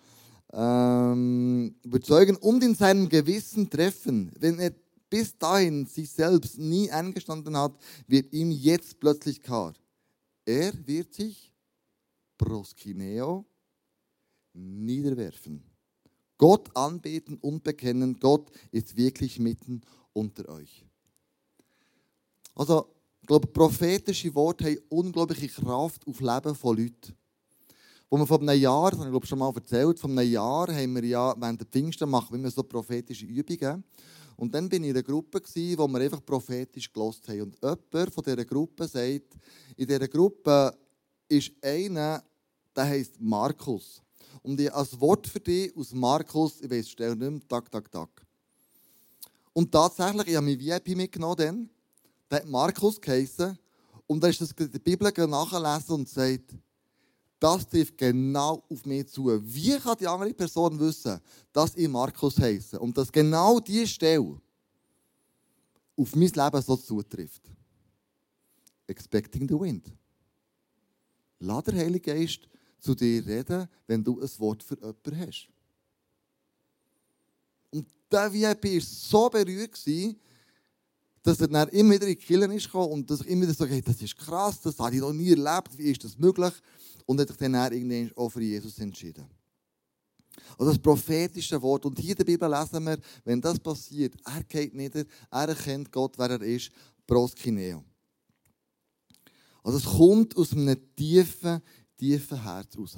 Ähm, 0.54 1.76
überzeugen 1.84 2.36
und 2.38 2.64
in 2.64 2.74
seinem 2.74 3.08
Gewissen 3.08 3.70
treffen. 3.70 4.32
Wenn 4.40 4.60
er 4.60 4.74
bis 5.10 5.38
dahin 5.38 5.86
sich 5.86 6.10
selbst 6.10 6.58
nie 6.58 6.90
eingestanden 6.90 7.56
hat, 7.56 7.74
wird 8.08 8.34
ihm 8.34 8.52
jetzt 8.52 9.00
plötzlich 9.00 9.42
klar. 9.42 9.74
Er 10.46 10.74
wird 10.86 11.14
sich 11.14 11.52
proskineo 12.38 13.46
niederwerfen. 14.54 15.64
Gott 16.38 16.76
anbeten 16.76 17.38
und 17.38 17.64
bekennen, 17.64 18.20
Gott 18.20 18.52
ist 18.72 18.96
wirklich 18.96 19.40
mitten 19.40 19.82
unter 20.14 20.48
euch. 20.50 20.86
Also, 22.56 22.94
ich 23.22 23.28
glaube, 23.28 23.48
prophetische 23.48 24.34
Worte 24.34 24.66
haben 24.66 24.80
unglaubliche 24.90 25.48
Kraft 25.48 26.06
auf 26.08 26.20
Leben 26.20 26.56
von 26.56 26.78
Leuten. 26.78 27.16
Wo 28.10 28.18
wir 28.18 28.26
vor 28.26 28.40
einem 28.40 28.60
Jahr, 28.60 28.92
das 28.92 29.00
habe 29.00 29.10
ich 29.10 29.12
glaube 29.12 29.28
schon 29.28 29.40
mal 29.40 29.54
erzählt, 29.54 30.00
vor 30.00 30.10
einem 30.10 30.32
Jahr 30.32 30.74
haben 30.74 30.96
wir 30.96 31.04
ja 31.04 31.36
während 31.38 31.60
der 31.60 31.68
Pfingsten 31.68 32.10
machen 32.10 32.42
wir 32.42 32.50
so 32.50 32.64
prophetische 32.64 33.26
Übungen. 33.26 33.84
Und 34.38 34.54
dann 34.54 34.70
bin 34.70 34.84
ich 34.84 34.92
in 34.92 34.96
einer 34.96 35.04
Gruppe, 35.04 35.42
wo 35.42 35.88
wir 35.88 36.00
einfach 36.00 36.24
prophetisch 36.24 36.94
gelost 36.94 37.28
haben. 37.28 37.42
Und 37.42 37.58
jemand 37.62 38.14
von 38.14 38.24
dieser 38.24 38.46
Gruppe 38.46 38.88
sagt, 38.88 39.36
in 39.76 39.88
dieser 39.88 40.08
Gruppe 40.08 40.78
ist 41.28 41.52
einer, 41.62 42.24
der 42.76 42.86
heißt 42.86 43.20
Markus. 43.20 44.02
Und 44.42 44.60
ich 44.60 44.74
als 44.74 45.00
Wort 45.00 45.28
für 45.28 45.40
dich 45.40 45.76
aus 45.76 45.94
Markus, 45.94 46.62
ich 46.62 46.70
weiß, 46.70 46.90
stell 46.90 47.16
nicht 47.16 47.32
mehr, 47.32 47.42
tak, 47.48 47.72
tak, 47.72 47.92
tak. 47.92 48.10
Und 49.54 49.72
tatsächlich, 49.72 50.28
ich 50.28 50.36
habe 50.36 50.46
mein 50.46 50.60
VIP 50.60 50.96
mitgenommen 50.96 51.36
dann, 51.38 51.70
der 52.30 52.40
hat 52.40 52.48
Markus 52.48 53.02
geheissen. 53.02 53.58
Und 54.06 54.24
da 54.24 54.28
ist 54.28 54.40
das 54.40 54.52
in 54.52 54.70
Bibel 54.82 55.12
nachlesen 55.28 55.96
und 55.96 56.08
sagt, 56.08 56.54
das 57.40 57.68
trifft 57.68 57.98
genau 57.98 58.64
auf 58.70 58.86
mich 58.86 59.08
zu. 59.08 59.28
Wie 59.44 59.78
kann 59.78 59.98
die 60.00 60.08
andere 60.08 60.34
Person 60.34 60.80
wissen, 60.80 61.20
dass 61.52 61.76
ich 61.76 61.88
Markus 61.88 62.40
heiße 62.40 62.80
und 62.80 62.98
dass 62.98 63.12
genau 63.12 63.60
diese 63.60 63.88
Stelle 63.88 64.40
auf 65.96 66.16
mein 66.16 66.30
Leben 66.30 66.62
so 66.62 66.76
zutrifft? 66.76 67.44
Expecting 68.88 69.48
the 69.48 69.60
wind. 69.60 69.92
Lass 71.40 71.64
der 71.64 71.76
Heilige 71.76 72.14
Geist 72.14 72.48
zu 72.80 72.96
dir 72.96 73.26
reden, 73.26 73.68
wenn 73.86 74.04
du 74.04 74.20
ein 74.20 74.30
Wort 74.40 74.64
für 74.64 74.76
jemanden 74.76 75.20
hast. 75.20 75.50
Und 77.72 77.88
der 78.12 78.32
VIP 78.32 78.64
war 78.64 78.82
so 78.82 79.30
berührt, 79.30 79.78
dass 81.24 81.42
er 81.42 81.48
dann 81.48 81.68
immer 81.70 81.96
wieder 81.96 82.08
in 82.08 82.14
die 82.14 82.16
Kirche 82.16 82.54
ist 82.54 82.74
und 82.74 83.10
dass 83.10 83.22
ich 83.22 83.28
immer 83.28 83.44
wieder 83.44 83.54
so, 83.54 83.66
hey, 83.66 83.82
das 83.82 84.02
ist 84.02 84.18
krass, 84.18 84.62
das 84.62 84.80
habe 84.80 84.96
ich 84.96 85.02
noch 85.02 85.14
nie 85.14 85.32
erlebt, 85.32 85.78
wie 85.78 85.92
ist 85.92 86.04
das 86.04 86.18
möglich? 86.18 86.54
Und 87.06 87.20
hat 87.20 87.28
sich 87.28 87.38
dann 87.38 87.54
irgendwann 87.54 88.12
auch 88.16 88.30
für 88.30 88.42
Jesus 88.42 88.80
entschieden. 88.80 89.26
Also 90.58 90.72
das 90.72 90.80
prophetische 90.80 91.62
Wort. 91.62 91.86
Und 91.86 92.00
hier 92.00 92.12
in 92.12 92.18
der 92.18 92.24
Bibel 92.24 92.50
lesen 92.50 92.84
wir, 92.86 92.98
wenn 93.26 93.42
das 93.42 93.60
passiert, 93.60 94.16
er 94.26 94.44
geht 94.44 94.74
nieder, 94.74 95.04
er 95.32 95.50
erkennt 95.50 95.92
Gott, 95.92 96.18
wer 96.18 96.32
er 96.32 96.42
ist, 96.42 96.72
proskineo. 97.06 97.84
Also 99.68 99.80
es 99.80 99.84
kommt 99.84 100.38
aus 100.38 100.54
einem 100.54 100.78
tiefen, 100.96 101.62
tiefen 101.98 102.42
Herz 102.42 102.78
raus. 102.78 102.98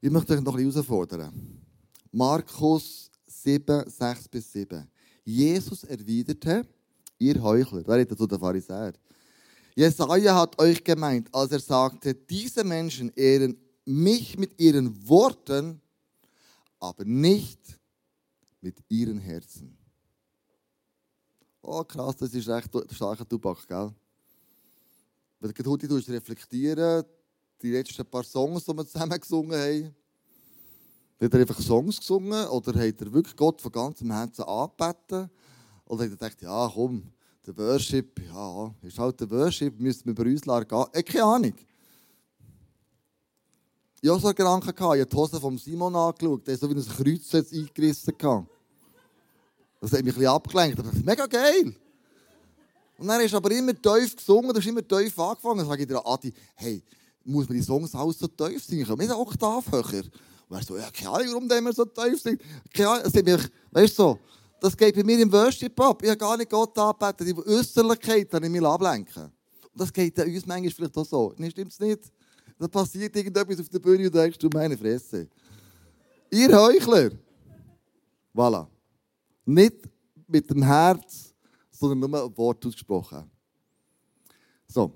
Ich 0.00 0.08
möchte 0.08 0.34
euch 0.34 0.42
noch 0.42 0.54
bisschen 0.54 0.70
herausfordern. 0.70 1.60
Markus 2.12 3.10
7, 3.26 3.90
6 3.90 4.28
bis 4.28 4.52
7. 4.52 4.88
Jesus 5.24 5.82
erwiderte, 5.82 6.64
ihr 7.18 7.42
Heuchler, 7.42 7.82
wer 7.84 7.96
redet 7.96 8.16
zu 8.16 8.28
den 8.28 8.38
Pharisäern? 8.38 8.96
Jesaja 9.74 10.36
hat 10.36 10.56
euch 10.60 10.84
gemeint, 10.84 11.34
als 11.34 11.50
er 11.50 11.58
sagte, 11.58 12.14
diese 12.14 12.62
Menschen 12.62 13.10
ehren 13.16 13.56
mich 13.84 14.38
mit 14.38 14.56
ihren 14.60 15.08
Worten, 15.08 15.80
aber 16.78 17.04
nicht 17.04 17.58
mit 18.60 18.78
ihren 18.88 19.18
Herzen. 19.18 19.81
Oh 21.64 21.84
krass, 21.84 22.16
das 22.16 22.34
ist 22.34 22.48
echt 22.48 22.70
starker 22.90 23.28
Tubak, 23.28 23.68
gell? 23.68 23.92
Wenn 25.38 25.52
du 25.52 25.70
heute 25.70 25.88
reflektieren, 26.08 27.04
die 27.62 27.70
letzten 27.70 28.04
paar 28.04 28.24
Songs, 28.24 28.64
die 28.64 28.76
wir 28.76 28.84
zusammen 28.84 29.20
gesungen 29.20 29.60
haben, 29.60 29.94
hat 31.20 31.34
er 31.34 31.40
einfach 31.40 31.60
Songs 31.60 32.00
gesungen 32.00 32.48
oder 32.48 32.74
hat 32.74 33.00
er 33.00 33.12
wirklich 33.12 33.36
Gott 33.36 33.60
von 33.60 33.70
ganzem 33.70 34.10
Herzen 34.10 34.42
angebeten? 34.42 35.30
Oder 35.84 36.04
hat 36.04 36.10
er 36.10 36.16
gedacht, 36.16 36.42
ja 36.42 36.70
komm, 36.74 37.12
der 37.46 37.56
Worship, 37.56 38.20
ja, 38.26 38.74
ist 38.82 38.98
halt 38.98 39.20
der 39.20 39.30
Worship, 39.30 39.78
müssen 39.78 40.06
wir 40.06 40.14
bei 40.14 40.24
uns 40.24 40.42
gehen. 40.42 40.86
Äh, 40.92 41.02
keine 41.04 41.24
Ahnung. 41.24 41.54
Ich 44.00 44.10
hatte 44.10 44.20
so 44.20 44.26
einen 44.26 44.34
Gedanken, 44.34 44.68
ich 44.68 44.80
habe 44.80 45.06
die 45.06 45.16
Hose 45.16 45.40
von 45.40 45.56
Simon 45.58 45.94
angeschaut, 45.94 46.44
der 46.44 46.58
so 46.58 46.68
wie 46.68 46.74
ein 46.74 46.84
Kreuz 46.84 47.52
eingerissen. 47.52 48.14
Hatte. 48.20 48.46
Das 49.82 49.92
hat 49.92 50.04
mich 50.04 50.16
ein 50.16 50.26
abgelenkt. 50.26 50.78
Dachte, 50.78 51.02
mega 51.04 51.26
geil. 51.26 51.74
Und 52.98 53.08
dann 53.08 53.20
ist 53.20 53.34
aber 53.34 53.50
immer 53.50 53.74
tief 53.74 54.14
gesungen, 54.14 54.52
du 54.52 54.60
hast 54.60 54.66
immer 54.66 54.86
tief 54.86 55.18
angefangen. 55.18 55.58
Dann 55.58 55.66
sage 55.66 55.82
ich 55.82 55.88
dir, 55.88 56.06
Adi, 56.06 56.32
hey, 56.54 56.80
muss 57.24 57.48
man 57.48 57.58
die 57.58 57.64
Songs 57.64 57.92
alles 57.92 58.16
so 58.16 58.28
tief 58.28 58.62
singen? 58.62 58.86
Können 58.86 59.00
wir 59.00 59.08
nicht 59.08 59.16
Oktav 59.16 59.72
höher? 59.72 60.04
Und 60.48 60.56
er 60.56 60.62
so, 60.62 60.76
ja, 60.76 60.88
keine 60.92 61.10
Ahnung, 61.10 61.28
warum 61.32 61.50
immer 61.50 61.72
so 61.72 61.84
tief 61.84 62.22
singt. 62.22 62.40
Keine 62.72 62.90
Ahnung, 62.90 63.02
das 63.02 63.12
mich, 63.12 63.50
weißt 63.72 63.98
du 63.98 64.02
so, 64.02 64.18
das 64.60 64.76
geht 64.76 64.94
bei 64.94 65.02
mir 65.02 65.18
im 65.18 65.32
Worship 65.32 65.80
ab. 65.80 66.00
Ich 66.00 66.10
habe 66.10 66.18
gar 66.18 66.36
nicht 66.36 66.50
Gott 66.50 66.78
angebeten, 66.78 67.26
die 67.26 67.50
Äußerlichkeit 67.50 68.32
habe 68.32 68.46
ich 68.46 68.52
mich 68.52 68.62
ablenken. 68.62 69.24
Und 69.24 69.80
das 69.80 69.92
geht 69.92 70.16
uns 70.16 70.46
manchmal 70.46 70.70
vielleicht 70.70 70.96
auch 70.96 71.06
so. 71.06 71.34
Nee, 71.38 71.50
stimmt 71.50 71.72
es 71.72 71.80
nicht? 71.80 72.02
Da 72.56 72.68
passiert 72.68 73.16
irgendetwas 73.16 73.58
auf 73.58 73.68
der 73.68 73.80
Bühne 73.80 74.06
und 74.06 74.14
denkst 74.14 74.38
du, 74.38 74.48
meine 74.54 74.78
Fresse. 74.78 75.26
Ihr 76.30 76.56
Heuchler. 76.56 77.10
Voilà. 78.32 78.68
Nicht 79.44 79.88
mit 80.26 80.48
dem 80.48 80.62
Herz, 80.62 81.34
sondern 81.70 82.10
nur 82.10 82.24
ein 82.24 82.36
Wort 82.36 82.64
ausgesprochen. 82.64 83.30
So. 84.68 84.92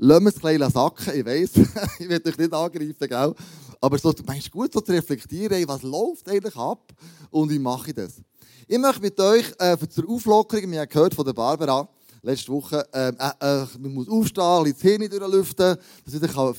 Lassen 0.00 0.24
wir 0.24 0.28
es 0.28 0.36
ein 0.36 0.58
bisschen 0.58 0.70
sacken, 0.70 1.18
ich 1.18 1.26
weiss. 1.26 1.50
ich 1.98 2.08
will 2.08 2.22
euch 2.24 2.38
nicht 2.38 2.52
angreifen, 2.52 3.08
gell? 3.08 3.34
Aber 3.80 3.98
so, 3.98 4.12
du 4.12 4.22
meinst 4.24 4.50
gut, 4.50 4.72
so 4.72 4.80
zu 4.80 4.92
reflektieren, 4.92 5.66
was 5.66 5.82
läuft 5.82 6.28
eigentlich 6.28 6.56
ab 6.56 6.92
und 7.30 7.50
wie 7.50 7.58
mache 7.58 7.90
ich 7.90 7.96
das? 7.96 8.20
Ich 8.66 8.78
möchte 8.78 9.00
mit 9.00 9.18
euch 9.18 9.52
äh, 9.58 9.76
zur 9.88 10.08
Auflockerung, 10.08 10.70
wir 10.70 10.80
haben 10.80 10.88
gehört 10.88 11.14
von 11.14 11.24
der 11.24 11.32
Barbara 11.32 11.88
letzte 12.22 12.52
Woche, 12.52 12.86
äh, 12.92 13.08
äh, 13.08 13.66
man 13.78 13.94
muss 13.94 14.08
aufstehen, 14.08 14.64
die 14.64 14.76
Zähne 14.76 15.08
durchlüften, 15.08 15.76
dass 16.04 16.14
wieder, 16.14 16.54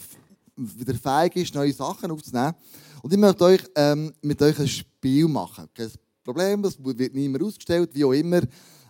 wieder 0.56 0.96
fähig 0.96 1.36
ist, 1.36 1.56
neue 1.56 1.74
Sachen 1.74 2.12
aufzunehmen. 2.12 2.56
Und 3.02 3.14
ich 3.14 3.20
möchte 3.20 3.44
euch, 3.44 3.62
ähm, 3.76 4.14
mit 4.22 4.42
euch 4.42 4.60
ein 4.60 4.68
Spiel 4.68 5.28
machen. 5.28 5.68
Kein 5.74 5.92
Problem, 6.30 6.62
das 6.62 6.78
wird 6.78 7.16
niemand 7.16 7.44
ausgestellt, 7.44 7.90
wie 7.94 8.06
auch 8.06 8.12
immer. 8.12 8.42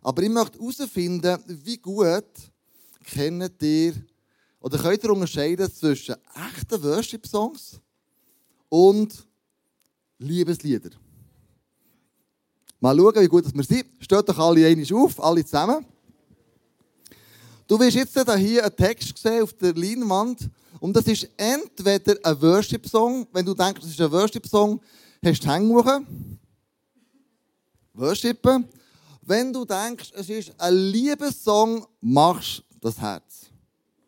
Aber 0.02 0.22
ich 0.22 0.30
möchte 0.30 0.60
herausfinden, 0.60 1.42
wie 1.48 1.78
gut 1.78 2.26
kennt 3.06 3.62
ihr 3.62 3.94
oder 4.60 4.78
könnt 4.78 5.04
ihr 5.06 5.10
unterscheiden 5.10 5.72
zwischen 5.72 6.16
echten 6.36 6.84
Worship-Songs 6.84 7.80
und 8.68 9.26
Liebeslieder. 10.18 10.90
Mal 12.82 12.98
schauen, 12.98 13.22
wie 13.22 13.28
gut 13.28 13.56
wir 13.56 13.64
sind. 13.64 13.86
Steht 14.02 14.28
doch 14.28 14.38
alle 14.38 14.68
einmal 14.68 14.94
auf, 14.94 15.24
alle 15.24 15.46
zusammen. 15.46 15.86
Du 17.70 17.80
wirst 17.80 17.96
jetzt 17.96 18.36
hier 18.38 18.66
einen 18.66 18.76
Text 18.76 19.18
sehen 19.18 19.44
auf 19.44 19.54
der 19.54 19.74
Leinwand. 19.74 20.50
Und 20.82 20.94
das 20.94 21.08
ist 21.08 21.30
entweder 21.38 22.18
ein 22.22 22.42
Worship-Song. 22.42 23.28
Wenn 23.32 23.46
du 23.46 23.54
denkst, 23.54 23.80
das 23.80 23.92
ist 23.92 24.02
ein 24.02 24.12
Worship-Song, 24.12 24.82
hast 25.24 25.42
du 25.42 25.48
die 25.48 25.54
Hänge 25.54 26.06
Worshipen. 28.00 28.66
Wenn 29.22 29.54
du 29.54 29.66
denkst, 29.66 30.12
es 30.16 30.30
ist 30.30 30.54
ein 30.58 30.74
Liebessong, 30.74 31.86
machst 32.02 32.64
das 32.82 32.98
Herz. 33.00 33.48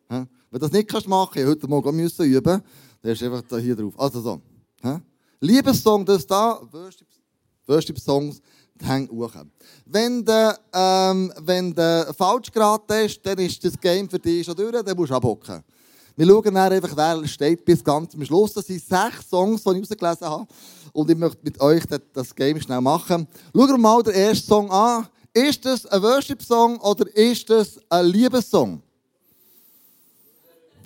Wenn 0.08 0.28
du 0.52 0.60
das 0.60 0.72
nicht 0.72 0.90
kannst 0.90 1.08
machen, 1.08 1.40
ich 1.40 1.46
heute 1.46 1.68
Morgen 1.68 1.96
müssen 1.96 2.26
üben, 2.26 2.62
dann 3.02 3.12
ist 3.12 3.22
einfach 3.22 3.44
hier 3.60 3.76
drauf. 3.76 4.00
Also 4.00 4.22
so. 4.22 4.42
Liebessong, 5.40 6.06
das 6.06 6.26
da, 6.26 6.62
Worship-Songs, 7.68 8.42
die 8.76 9.08
hoch. 9.10 9.34
Wenn 9.86 10.24
du, 10.26 10.60
ähm, 10.74 11.34
falsch 12.18 12.52
geraten 12.52 12.94
hast, 12.94 13.22
dann 13.22 13.38
ist 13.40 13.64
das 13.64 13.80
Game 13.80 14.10
für 14.10 14.20
dich 14.20 14.46
schon 14.46 14.56
durch, 14.56 14.84
dann 14.84 14.96
musst 14.96 15.12
du 15.12 15.16
abhocken. 15.16 15.64
Wir 16.22 16.28
schauen 16.28 16.54
dann 16.54 16.72
einfach, 16.72 16.96
wer 16.96 17.28
steht 17.28 17.66
bis 17.66 17.84
ganz 17.84 18.12
zum 18.12 18.24
Schluss. 18.24 18.54
Das 18.54 18.68
sind 18.68 18.80
sechs 18.80 19.28
Songs, 19.28 19.64
die 19.64 19.72
ich 19.72 19.80
rausgelesen 19.80 20.28
habe. 20.28 20.48
Und 20.94 21.10
ich 21.10 21.18
möchte 21.18 21.40
mit 21.42 21.60
euch 21.60 21.82
das 22.14 22.36
Game 22.36 22.62
schnell 22.62 22.80
machen. 22.80 23.28
Schauen 23.56 23.70
wir 23.70 23.78
mal 23.80 24.04
den 24.04 24.14
ersten 24.14 24.48
Song 24.48 24.70
an. 24.70 25.08
Ist 25.34 25.66
das 25.66 25.88
ein 25.88 26.00
Worship-Song 26.00 26.78
oder 26.78 27.08
ist 27.18 27.50
das 27.50 27.80
ein 27.90 28.06
Liebessong? 28.06 28.84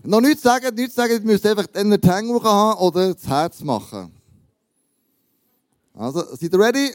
Noch 0.04 0.22
nichts 0.22 0.42
sagen, 0.42 0.74
nichts 0.74 0.96
sagen, 0.96 1.12
ihr 1.12 1.20
müsst 1.20 1.46
einfach 1.46 1.68
den 1.68 1.92
Hänge 1.92 2.42
haben 2.42 2.80
oder 2.80 3.14
das 3.14 3.28
Herz 3.28 3.60
machen. 3.60 4.14
Also, 5.96 6.24
seid 6.34 6.54
ihr 6.54 6.60
ready? 6.60 6.92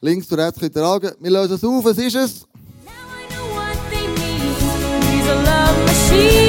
Links 0.00 0.32
und 0.32 0.38
rechts 0.38 0.58
könnt 0.58 0.74
ihr 0.74 0.80
sagen. 0.80 1.10
Wir 1.20 1.30
lösen 1.30 1.56
es 1.56 1.64
auf. 1.64 1.84
Was 1.84 1.98
ist 1.98 2.16
es? 2.16 2.46
Now 2.82 2.92
I 2.92 3.28
know 3.28 3.54
what 3.54 3.76
they 3.90 4.08
mean. 4.08 5.02
He's 5.02 5.28
a 5.28 5.34
love 5.34 5.84
machine. 5.84 6.43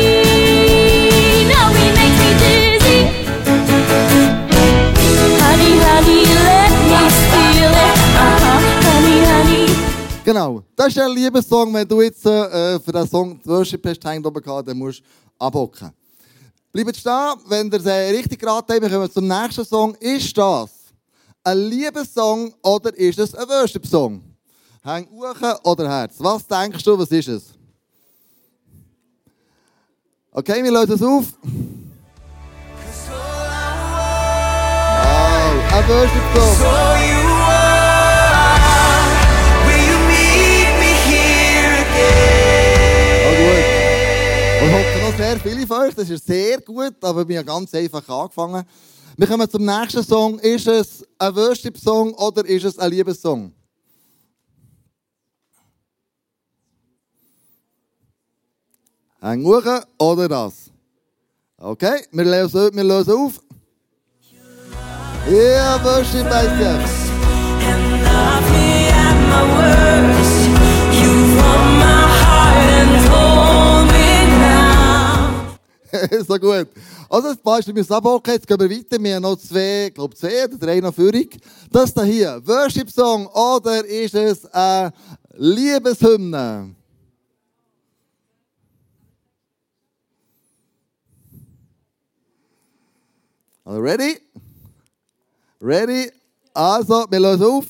Genau, 10.25 10.63
das 10.75 10.87
ist 10.87 10.99
ein 10.99 11.11
Liebessong. 11.11 11.71
Wenn 11.71 11.87
du 11.87 12.01
jetzt 12.01 12.25
äh, 12.25 12.79
für 12.79 12.91
den 12.91 13.07
Song 13.07 13.39
die 13.39 13.47
Worship 13.47 13.85
hast, 13.85 14.03
hängt 14.03 14.25
oben 14.25 14.41
gehabt, 14.41 14.67
dann 14.67 14.75
musst 14.75 14.99
du 14.99 15.03
abhocken. 15.37 15.91
Bleibt 16.71 16.97
stehen, 16.97 17.33
wenn 17.47 17.71
ihr 17.71 17.79
es 17.79 17.85
richtig 17.85 18.39
geraten 18.39 18.73
habt, 18.73 18.81
wir 18.81 18.89
kommen 18.89 19.11
zum 19.11 19.27
nächsten 19.27 19.63
Song. 19.63 19.93
Ist 19.99 20.35
das 20.35 20.71
ein 21.43 21.57
Liebessong 21.57 22.53
oder 22.63 22.97
ist 22.97 23.19
es 23.19 23.35
ein 23.35 23.47
Worship-Song? 23.47 24.21
Häng 24.83 25.07
hoch 25.11 25.59
oder 25.63 25.87
Herz? 25.87 26.15
Was 26.17 26.45
denkst 26.47 26.83
du, 26.83 26.97
was 26.97 27.11
ist 27.11 27.27
es? 27.27 27.43
Okay, 30.31 30.63
wir 30.63 30.71
lösen 30.71 30.93
es 30.95 31.03
auf. 31.03 31.25
Oh, 35.75 35.77
ein 35.77 35.89
Worship-Song. 35.89 36.55
sehr 45.17 45.39
viele 45.39 45.67
von 45.67 45.81
euch. 45.81 45.93
Das 45.93 46.09
ist 46.09 46.25
sehr 46.25 46.61
gut, 46.61 46.95
aber 47.01 47.27
wir 47.27 47.39
haben 47.39 47.45
ganz 47.45 47.73
einfach 47.73 48.07
angefangen. 48.07 48.63
Wir 49.17 49.27
kommen 49.27 49.49
zum 49.49 49.65
nächsten 49.65 50.03
Song. 50.03 50.39
Ist 50.39 50.67
es 50.67 51.05
ein 51.19 51.35
Worship-Song 51.35 52.13
oder 52.13 52.45
ist 52.45 52.63
es 52.63 52.79
ein 52.79 52.91
Liebessong? 52.91 53.51
Häng 59.19 59.45
hoch 59.45 59.81
oder 59.99 60.27
das? 60.29 60.71
Okay, 61.57 62.05
wir 62.11 62.23
lösen, 62.23 62.73
wir 62.73 62.83
lösen 62.83 63.13
auf. 63.13 63.44
Yeah, 65.27 65.83
Worship 65.83 66.27
jetzt. 66.29 67.09
And 67.65 68.03
love 68.03 68.45
me 68.51 68.89
at 68.93 69.17
my 69.27 69.41
worst. 69.57 70.49
You 70.93 71.11
won 71.35 71.79
my 71.79 72.05
heart 72.21 72.61
and 72.69 72.93
told 73.09 73.87
me 73.89 74.05
so 76.27 76.37
gut. 76.37 76.67
Also, 77.09 77.29
das 77.29 77.37
Beispiel 77.37 77.73
müssen 77.73 77.93
abhocken. 77.93 78.33
Jetzt 78.35 78.45
gehen 78.45 78.59
wir 78.59 78.69
weiter. 78.69 79.01
Wir 79.01 79.15
haben 79.15 79.23
noch 79.23 79.37
zwei, 79.37 79.87
ich 79.87 79.95
glaube 79.95 80.15
zwei 80.15 80.45
oder 80.45 80.57
drei 80.59 80.79
noch 80.79 80.93
Führung. 80.93 81.29
Das 81.71 81.91
da 81.91 82.03
hier, 82.03 82.39
Worship-Song 82.45 83.25
oder 83.25 83.83
ist 83.83 84.13
es 84.13 84.45
eine 84.53 84.93
Liebeshymne? 85.37 86.75
Also, 93.63 93.79
ready? 93.81 94.24
Ready? 95.61 96.11
Also, 96.53 97.05
wir 97.09 97.19
lösen 97.19 97.45
auf. 97.45 97.65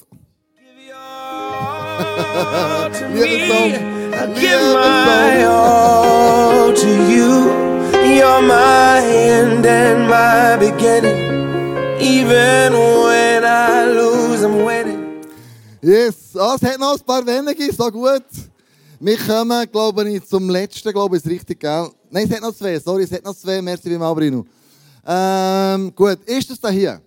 Give 4.36 4.74
my 4.74 5.44
all 5.46 6.74
to 6.74 6.88
you. 7.10 7.46
You're 8.04 8.42
my 8.42 9.00
end 9.06 9.66
and 9.66 10.08
my 10.08 10.58
beginning. 10.58 11.36
Even 12.00 12.74
when 12.74 13.44
I 13.44 13.86
lose, 13.86 14.44
I'm 14.44 14.66
winning. 14.66 15.24
Yes, 15.82 16.36
oh, 16.36 16.56
es 16.56 16.62
hat 16.68 16.80
noch 16.80 16.98
ein 16.98 17.06
paar 17.06 17.26
wenige, 17.26 17.72
so 17.72 17.90
gut. 17.92 18.24
Wir 19.00 19.18
kommen, 19.18 19.70
glaube 19.72 20.10
ich, 20.10 20.26
zum 20.26 20.50
letzten, 20.50 20.92
glaube 20.92 21.18
ich, 21.18 21.24
ist 21.24 21.30
richtig, 21.30 21.60
gell? 21.60 21.90
Nein, 22.10 22.28
es 22.28 22.36
hat 22.36 22.42
noch 22.42 22.56
zwei, 22.56 22.80
sorry, 22.80 23.04
es 23.04 23.12
hat 23.12 23.24
noch 23.24 23.36
zwei, 23.36 23.62
merci 23.62 23.90
vielmals, 23.90 24.16
Bruno. 24.16 24.46
Ähm, 25.06 25.94
gut, 25.96 26.18
ist 26.26 26.50
das 26.50 26.60
da 26.60 26.70
hier? 26.70 27.00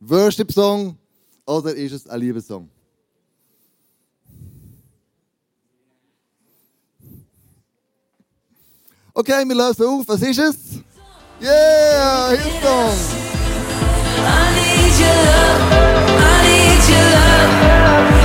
Worship-Song 0.00 0.96
oder 1.46 1.74
ist 1.74 1.92
es 1.92 2.06
ein 2.06 2.20
Liebessong? 2.20 2.68
Okay, 9.14 9.44
wir 9.44 9.54
lösen 9.56 9.84
auf. 9.86 10.06
Was 10.06 10.22
ist 10.22 10.38
es? 10.38 10.56
Yeah, 11.40 12.30
Hillsong. 12.30 12.94
I 14.20 14.54
need 14.54 14.94
your 15.00 15.18
love. 15.26 15.62
I 16.18 16.42
need 16.46 16.82
your 16.88 17.06
love. 17.14 17.52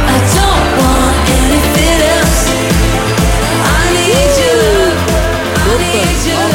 I 0.05 0.17
don't 0.35 0.69
want 0.77 1.17
anything 1.29 1.99
else. 2.13 2.45
I 3.63 3.89
need 3.97 4.33
your 4.37 4.57
love. 4.69 5.01
I 5.65 5.77
need 5.93 6.21
your 6.27 6.45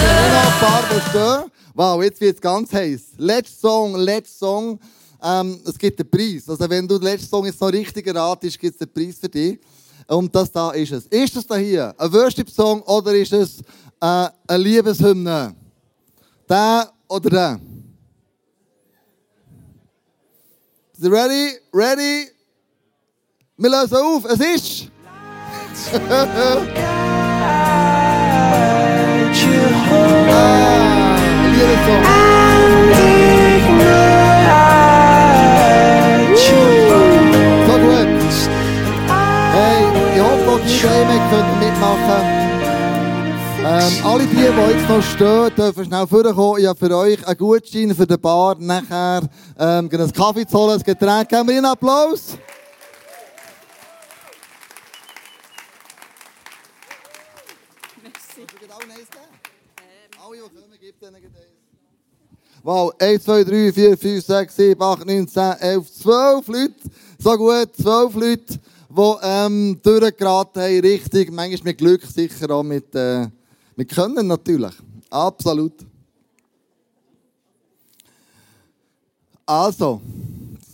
love. 1.15 1.51
Wow, 1.75 2.03
jetzt 2.03 2.21
wird 2.21 2.37
es 2.37 2.41
ganz 2.41 2.73
heiß. 2.73 3.03
Let's 3.19 3.61
Song, 3.61 3.95
let's 3.97 4.37
Song. 4.39 4.79
Ähm, 5.23 5.61
es 5.65 5.79
gibt 5.79 5.99
einen 6.01 6.11
Preis. 6.11 6.49
Also, 6.49 6.69
wenn 6.71 6.87
du 6.87 6.99
den 6.99 7.05
letzten 7.05 7.29
Song 7.29 7.45
jetzt 7.47 7.61
noch 7.61 7.73
richtig 7.73 8.07
erratest, 8.07 8.59
gibt 8.59 8.75
es 8.75 8.81
einen 8.81 8.93
Preis 8.93 9.19
für 9.19 9.29
dich. 9.29 9.59
Und 10.07 10.35
das 10.35 10.51
da 10.51 10.71
ist 10.71 10.93
es. 10.93 11.07
Ist 11.07 11.37
es 11.37 11.47
da 11.47 11.57
hier 11.57 11.95
ein 11.99 12.13
Worship-Song 12.13 12.83
oder 12.83 13.15
ist 13.15 13.33
es 13.33 13.61
äh, 14.01 14.29
eine 14.47 14.63
Liebeshymne? 14.63 15.55
Der 16.49 16.93
oder 17.09 17.31
der? 17.31 17.61
Sind 20.93 21.13
ready? 21.13 21.59
Ready? 21.73 22.31
Wir 23.57 23.71
lösen 23.71 23.97
auf. 23.97 24.25
Es 24.25 24.41
ist. 24.41 24.91
ah, 30.31 31.17
Liebessong. 31.53 32.19
Gaming 40.59 41.23
könnt 41.31 41.63
ihr 41.63 41.71
mitmachen. 41.71 42.49
Ähm, 43.61 44.05
alle 44.05 44.27
die, 44.27 44.37
die 44.37 44.43
jetzt 44.43 44.89
noch 44.89 45.03
stehen, 45.03 45.55
dürfen 45.55 45.85
schnell 45.85 46.07
vorkommen. 46.07 46.61
Ich 46.61 46.67
habe 46.67 46.79
für 46.79 46.97
euch 46.97 47.27
einen 47.27 47.37
Gutschein 47.37 47.95
für 47.95 48.07
den 48.07 48.21
Bar. 48.21 48.57
Nachher 48.59 49.23
ähm, 49.59 49.89
einen 49.93 50.13
Kaffee 50.13 50.47
zu 50.47 50.59
holen, 50.59 50.79
ein 50.79 50.83
Getränk. 50.83 51.29
Geben 51.29 51.49
wir 51.49 51.57
einen 51.57 51.67
Applaus. 51.67 52.39
Wow, 62.63 62.93
1, 62.99 63.25
2, 63.25 63.45
3, 63.45 63.73
4, 63.73 63.97
5, 63.97 64.25
6, 64.25 64.57
7, 64.57 64.83
8, 64.83 65.07
9, 65.07 65.29
10, 65.29 65.43
11, 65.61 65.93
12 66.03 66.49
Leute. 66.49 66.75
So 67.19 67.37
gut, 67.37 67.77
12 67.77 68.15
Leute 68.15 68.61
die 68.91 69.15
ähm, 69.23 69.81
durchgeraten 69.83 70.63
haben, 70.63 70.81
richtig. 70.81 71.31
Manchmal 71.31 71.73
mit 71.73 71.79
Glück, 71.79 72.03
sicher 72.05 72.51
auch 72.51 72.63
mit, 72.63 72.95
äh, 72.95 73.29
mit 73.77 73.91
Können 73.91 74.27
natürlich. 74.27 74.75
Absolut. 75.11 75.75
Also, 79.45 80.01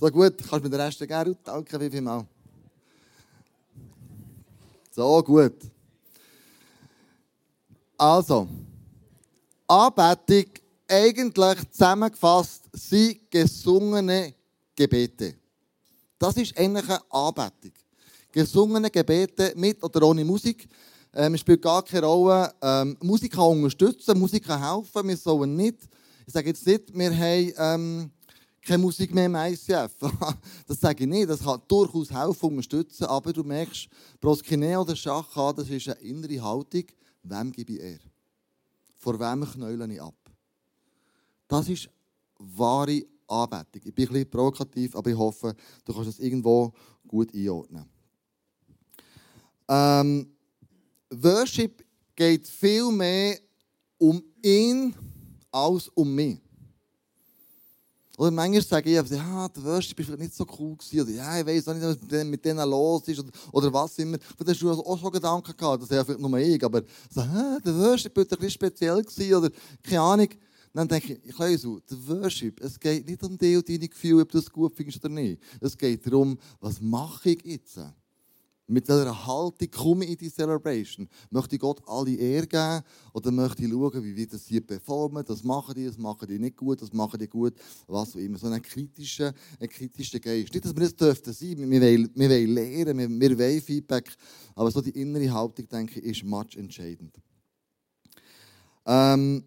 So 0.01 0.11
gut, 0.11 0.37
kannst 0.37 0.53
du 0.53 0.69
mir 0.69 0.71
den 0.71 0.81
Rest 0.81 0.99
geben? 0.99 1.37
Danke 1.45 1.81
wie 1.81 1.89
viel 1.89 2.03
mal. 2.03 2.27
So 4.91 5.23
gut. 5.23 5.55
Also, 7.97 8.47
Anbetung 9.67 10.53
eigentlich 10.87 11.71
zusammengefasst 11.71 12.65
sind 12.73 13.31
gesungene 13.31 14.35
Gebete. 14.77 15.37
Das 16.19 16.37
ist 16.37 16.57
eigentlich 16.59 16.89
eine 16.89 17.01
Anbetung. 17.11 17.73
Gesungene 18.35 18.91
Gebete 18.91 19.53
mit 19.55 19.81
oder 19.85 20.09
ohne 20.09 20.25
Musik. 20.25 20.67
Ähm, 21.13 21.35
es 21.35 21.41
spielt 21.41 21.63
gar 21.63 21.85
keine 21.85 22.05
Rolle. 22.05 22.53
Ähm, 22.61 22.97
Musik 23.01 23.33
kann 23.35 23.45
unterstützen, 23.45 24.19
Musik 24.19 24.45
kann 24.45 24.61
helfen. 24.61 25.07
Wir 25.07 25.17
sollen 25.17 25.55
nicht, 25.55 25.89
ich 26.27 26.33
sage 26.33 26.49
jetzt 26.49 26.67
nicht, 26.67 26.93
wir 26.93 27.17
haben 27.17 27.53
ähm, 27.57 28.11
keine 28.61 28.79
Musik 28.79 29.15
mehr 29.15 29.27
im 29.27 29.37
ICF. 29.37 29.93
das 30.67 30.81
sage 30.81 31.05
ich 31.05 31.09
nicht. 31.09 31.31
Das 31.31 31.45
kann 31.45 31.63
durchaus 31.69 32.11
helfen, 32.11 32.47
unterstützen. 32.47 33.05
Aber 33.05 33.33
du 33.33 33.45
merkst, 33.45 33.87
Proskineo 34.21 34.81
oder 34.81 34.97
Schach, 34.97 35.55
das 35.55 35.71
ist 35.71 35.89
eine 35.89 36.01
innere 36.01 36.43
Haltung. 36.43 36.87
Wem 37.23 37.53
gebe 37.53 37.75
ich 37.75 37.81
er? 37.81 37.99
Vor 38.97 39.21
wem 39.21 39.49
knäule 39.49 39.95
ich 39.95 40.03
ab? 40.03 40.17
Das 41.47 41.69
ist 41.69 41.89
wahre 42.37 43.01
Anbetung. 43.29 43.83
Ich 43.85 43.95
bin 43.95 44.09
ein 44.09 44.13
bisschen 44.13 44.29
provokativ, 44.31 44.97
aber 44.97 45.11
ich 45.11 45.17
hoffe, 45.17 45.55
du 45.85 45.95
kannst 45.95 46.11
es 46.11 46.19
irgendwo 46.19 46.73
gut 47.07 47.33
einordnen. 47.33 47.94
Ähm, 49.69 50.27
Worship 51.11 51.85
geht 52.15 52.47
viel 52.47 52.91
mehr 52.91 53.39
um 53.99 54.23
ihn 54.43 54.95
als 55.51 55.89
um 55.89 56.15
mich. 56.15 56.39
Oder 58.17 58.31
manchmal 58.31 58.63
sage 58.63 58.91
ich, 58.91 58.95
ja, 58.95 59.03
der 59.49 59.65
Worship 59.65 60.09
war 60.09 60.17
nicht 60.17 60.35
so 60.35 60.47
cool. 60.59 60.77
Oder 61.01 61.11
ja, 61.11 61.41
ich 61.41 61.47
weiß 61.47 61.69
auch 61.69 61.75
nicht, 61.75 62.01
was 62.11 62.25
mit 62.25 62.45
denen 62.45 62.69
los 62.69 63.09
ist. 63.09 63.19
Oder, 63.19 63.31
oder 63.51 63.73
was 63.73 63.99
immer. 63.99 64.19
Da 64.19 64.53
hast 64.53 64.63
du 64.63 64.71
auch 64.71 64.99
schon 64.99 65.11
Gedanken 65.11 65.57
gehabt. 65.57 65.83
Das 65.83 65.91
ist 65.91 65.97
ja 65.97 66.05
vielleicht 66.05 66.21
nur 66.21 66.39
ich. 66.39 66.63
Aber 66.63 66.83
so, 67.11 67.23
der 67.23 67.77
Worship 67.77 68.17
war 68.17 68.23
ein 68.23 68.29
bisschen 68.29 68.51
speziell. 68.51 69.03
Gewesen, 69.03 69.35
oder 69.35 69.51
keine 69.83 70.01
Ahnung. 70.01 70.29
Dann 70.73 70.89
denke 70.89 71.21
ich, 71.25 71.41
ich 71.41 71.61
so, 71.61 71.81
der 71.81 72.07
Worship, 72.09 72.61
es 72.61 72.79
geht 72.79 73.07
nicht 73.07 73.23
um 73.23 73.39
dich 73.39 73.57
und 73.57 73.69
deine 73.69 73.89
Gefühle, 73.89 74.23
ob 74.23 74.31
du 74.31 74.39
es 74.39 74.51
gut 74.51 74.75
findest 74.75 75.05
oder 75.05 75.15
nicht. 75.15 75.41
Es 75.61 75.77
geht 75.77 76.05
darum, 76.05 76.37
was 76.61 76.81
mache 76.81 77.31
ich 77.31 77.45
jetzt? 77.45 77.79
Mit 78.67 78.89
dieser 78.89 79.27
Haltung 79.27 79.71
komme 79.71 80.05
ich 80.07 80.13
in 80.13 80.17
die 80.17 80.31
Celebration. 80.31 81.07
Möchte 81.31 81.57
ich 81.57 81.61
Gott 81.61 81.83
alle 81.87 82.15
Ehre 82.15 82.47
geben 82.47 82.83
oder 83.13 83.31
möchte 83.31 83.63
ich 83.63 83.71
schauen, 83.71 84.03
wie 84.03 84.17
wir 84.17 84.27
das 84.27 84.47
hier 84.47 84.67
performen? 84.67 85.23
Das 85.23 85.45
machen 85.45 85.75
die, 85.75 85.85
das 85.85 85.99
machen 85.99 86.27
die 86.27 86.39
nicht 86.39 86.57
gut, 86.57 86.81
das 86.81 86.91
machen 86.93 87.19
die 87.19 87.29
gut, 87.29 87.55
was 87.87 88.15
auch 88.15 88.21
immer. 88.21 88.39
So 88.39 88.47
einen 88.47 88.63
kritischen, 88.63 89.35
einen 89.61 89.69
kritischen 89.69 90.19
Geist. 90.19 90.55
Nicht, 90.55 90.65
dass 90.65 90.75
wir 90.75 90.83
das 90.83 90.97
dürften 90.97 91.35
sein, 91.35 91.71
wir 91.71 91.81
wollen, 91.81 92.11
wir 92.15 92.31
wollen 92.31 92.55
lernen, 92.55 93.21
wir, 93.21 93.31
wir 93.31 93.39
wollen 93.39 93.61
Feedback, 93.61 94.17
aber 94.55 94.71
so 94.71 94.81
die 94.81 94.99
innere 94.99 95.31
Haltung, 95.31 95.69
denke 95.69 96.01
ich, 96.01 96.23
ist 96.23 96.25
much 96.25 96.57
entscheidend. 96.57 97.15
Ähm, 98.87 99.45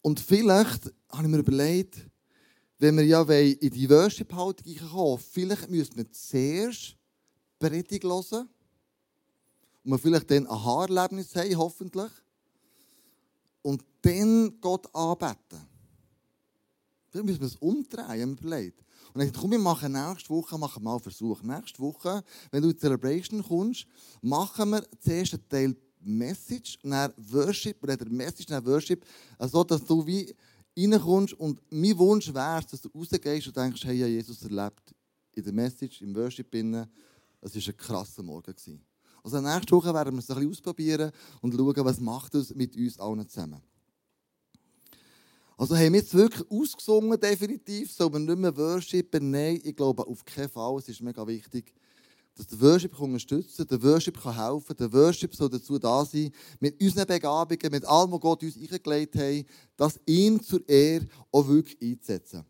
und 0.00 0.20
vielleicht 0.20 0.90
habe 1.10 1.24
ich 1.24 1.28
mir 1.28 1.38
überlegt, 1.38 2.06
wenn 2.78 2.96
wir 2.96 3.04
ja 3.04 3.22
in 3.22 3.70
die 3.70 3.90
Worship-Haltung 3.90 4.74
kommen 4.90 5.18
vielleicht 5.18 5.68
müssen 5.68 5.96
wir 5.98 6.10
zuerst 6.10 6.96
Predigt 7.60 8.02
hören 8.02 8.48
und 9.84 9.90
wir 9.90 9.98
vielleicht 9.98 10.30
dann 10.30 10.46
ein 10.46 10.64
Haarerlebnis 10.64 11.36
haben, 11.36 11.56
hoffentlich, 11.56 12.10
und 13.62 13.84
dann 14.02 14.60
Gott 14.60 14.92
anbeten. 14.94 15.60
Dann 17.12 17.26
müssen 17.26 17.40
wir 17.40 17.48
es 17.48 17.56
umdrehen, 17.56 18.32
überlegt. 18.32 18.82
Und 19.12 19.20
ich 19.20 19.32
komm, 19.32 19.50
wir 19.50 19.58
machen 19.58 19.92
nächste 19.92 20.30
Woche 20.30 20.56
machen 20.56 20.82
mal 20.82 20.92
einen 20.92 21.00
Versuch. 21.00 21.42
Nächste 21.42 21.80
Woche, 21.80 22.22
wenn 22.50 22.62
du 22.62 22.68
in 22.68 22.74
die 22.74 22.80
Celebration 22.80 23.42
kommst, 23.42 23.86
machen 24.22 24.70
wir 24.70 24.86
zuerst 25.00 25.34
einen 25.34 25.48
Teil 25.48 25.76
Message, 26.02 26.78
dann 26.82 27.12
Worship, 27.30 27.82
oder 27.82 27.96
der 27.96 28.08
Message, 28.08 28.46
dann 28.46 28.64
Worship, 28.64 29.04
also 29.36 29.64
dass 29.64 29.84
du 29.84 30.06
wie 30.06 30.34
reinkommst 30.78 31.34
und 31.34 31.60
mein 31.68 31.98
Wunsch 31.98 32.32
wäre, 32.32 32.64
dass 32.70 32.80
du 32.80 32.88
rausgehst 32.88 33.48
und 33.48 33.56
denkst, 33.56 33.84
hey, 33.84 33.96
ja, 33.96 34.06
Jesus 34.06 34.42
erlebt 34.42 34.94
in 35.32 35.44
der 35.44 35.52
Message, 35.52 36.00
im 36.00 36.14
Worship, 36.14 36.54
innen, 36.54 36.88
es 37.40 37.54
war 37.54 37.62
ein 37.72 37.76
krasser 37.76 38.22
Morgen. 38.22 38.54
Also 39.22 39.40
nächste 39.40 39.72
Woche 39.72 39.92
werden 39.92 40.14
wir 40.14 40.18
es 40.18 40.30
ein 40.30 40.36
bisschen 40.36 40.50
ausprobieren 40.50 41.12
und 41.40 41.54
schauen, 41.54 41.84
was 41.84 42.00
macht 42.00 42.34
es 42.34 42.54
mit 42.54 42.76
uns 42.76 42.98
allen 42.98 43.28
zusammen. 43.28 43.60
Also 45.56 45.76
haben 45.76 45.92
wir 45.92 46.00
jetzt 46.00 46.14
wirklich 46.14 46.50
ausgesungen, 46.50 47.20
definitiv, 47.20 47.92
soll 47.92 48.08
man 48.08 48.24
nicht 48.24 48.38
mehr 48.38 48.56
worshipen? 48.56 49.30
Nein, 49.30 49.60
ich 49.62 49.76
glaube 49.76 50.06
auf 50.06 50.24
keinen 50.24 50.48
Fall. 50.48 50.78
Es 50.78 50.88
ist 50.88 51.02
mega 51.02 51.26
wichtig, 51.26 51.74
dass 52.34 52.46
der 52.46 52.60
Worship 52.62 52.98
unterstützen 52.98 53.66
kann, 53.68 53.78
der 53.78 53.82
Worship 53.82 54.18
kann 54.18 54.34
helfen 54.34 54.76
der 54.78 54.90
Worship 54.90 55.34
soll 55.34 55.50
dazu 55.50 55.78
da 55.78 56.02
sein, 56.06 56.30
mit 56.60 56.80
unseren 56.80 57.06
Begabungen, 57.06 57.70
mit 57.70 57.84
allem, 57.84 58.12
was 58.12 58.20
Gott 58.20 58.42
uns 58.42 58.56
eingelegt 58.56 59.16
hat, 59.16 59.46
das 59.76 60.00
ihm 60.06 60.42
zur 60.42 60.66
Ehre 60.66 61.06
auch 61.30 61.46
wirklich 61.46 61.76
einzusetzen. 61.82 62.46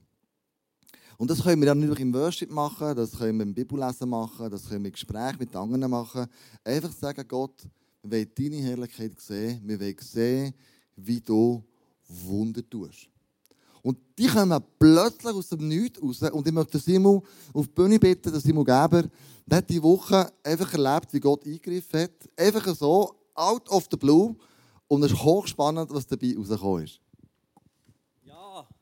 Und 1.20 1.28
das 1.28 1.42
können 1.42 1.60
wir 1.60 1.66
dann 1.66 1.80
nicht 1.80 2.00
im 2.00 2.14
Worship 2.14 2.50
machen, 2.50 2.96
das 2.96 3.12
können 3.12 3.36
wir 3.36 3.42
im 3.42 3.52
Bibellesen 3.52 4.08
machen, 4.08 4.50
das 4.50 4.66
können 4.66 4.84
wir 4.84 4.88
im 4.88 4.92
Gespräch 4.92 5.38
mit 5.38 5.54
anderen 5.54 5.90
machen. 5.90 6.26
Einfach 6.64 6.90
sagen, 6.92 7.22
Gott, 7.28 7.68
wir 8.02 8.10
wollen 8.10 8.30
deine 8.34 8.56
Herrlichkeit 8.56 9.20
sehen, 9.20 9.60
wir 9.62 9.78
wollen 9.78 9.96
sehen, 10.00 10.54
wie 10.96 11.20
du 11.20 11.62
Wunder 12.08 12.62
tust. 12.70 13.10
Und 13.82 13.98
die 14.16 14.28
kommen 14.28 14.64
plötzlich 14.78 15.34
aus 15.34 15.50
dem 15.50 15.68
Nichts 15.68 16.00
raus. 16.00 16.22
Und 16.22 16.46
ich 16.46 16.54
möchte 16.54 16.78
Simon 16.78 17.20
auf 17.52 17.66
die 17.66 17.74
Bühne 17.74 17.98
bitten, 17.98 18.32
dass 18.32 18.42
Simon 18.42 18.64
Geber, 18.64 19.04
hat 19.50 19.68
diese 19.68 19.82
Woche 19.82 20.32
einfach 20.42 20.72
erlebt, 20.72 21.12
wie 21.12 21.20
Gott 21.20 21.44
eingegriffen 21.44 22.00
hat. 22.00 22.12
Einfach 22.34 22.74
so, 22.74 23.14
out 23.34 23.68
of 23.68 23.88
the 23.90 23.96
blue. 23.98 24.34
Und 24.88 25.02
es 25.02 25.12
ist 25.12 25.22
hochspannend, 25.22 25.90
was 25.90 26.06
dabei 26.06 26.34
rausgekommen 26.34 26.84
ist. 26.84 26.98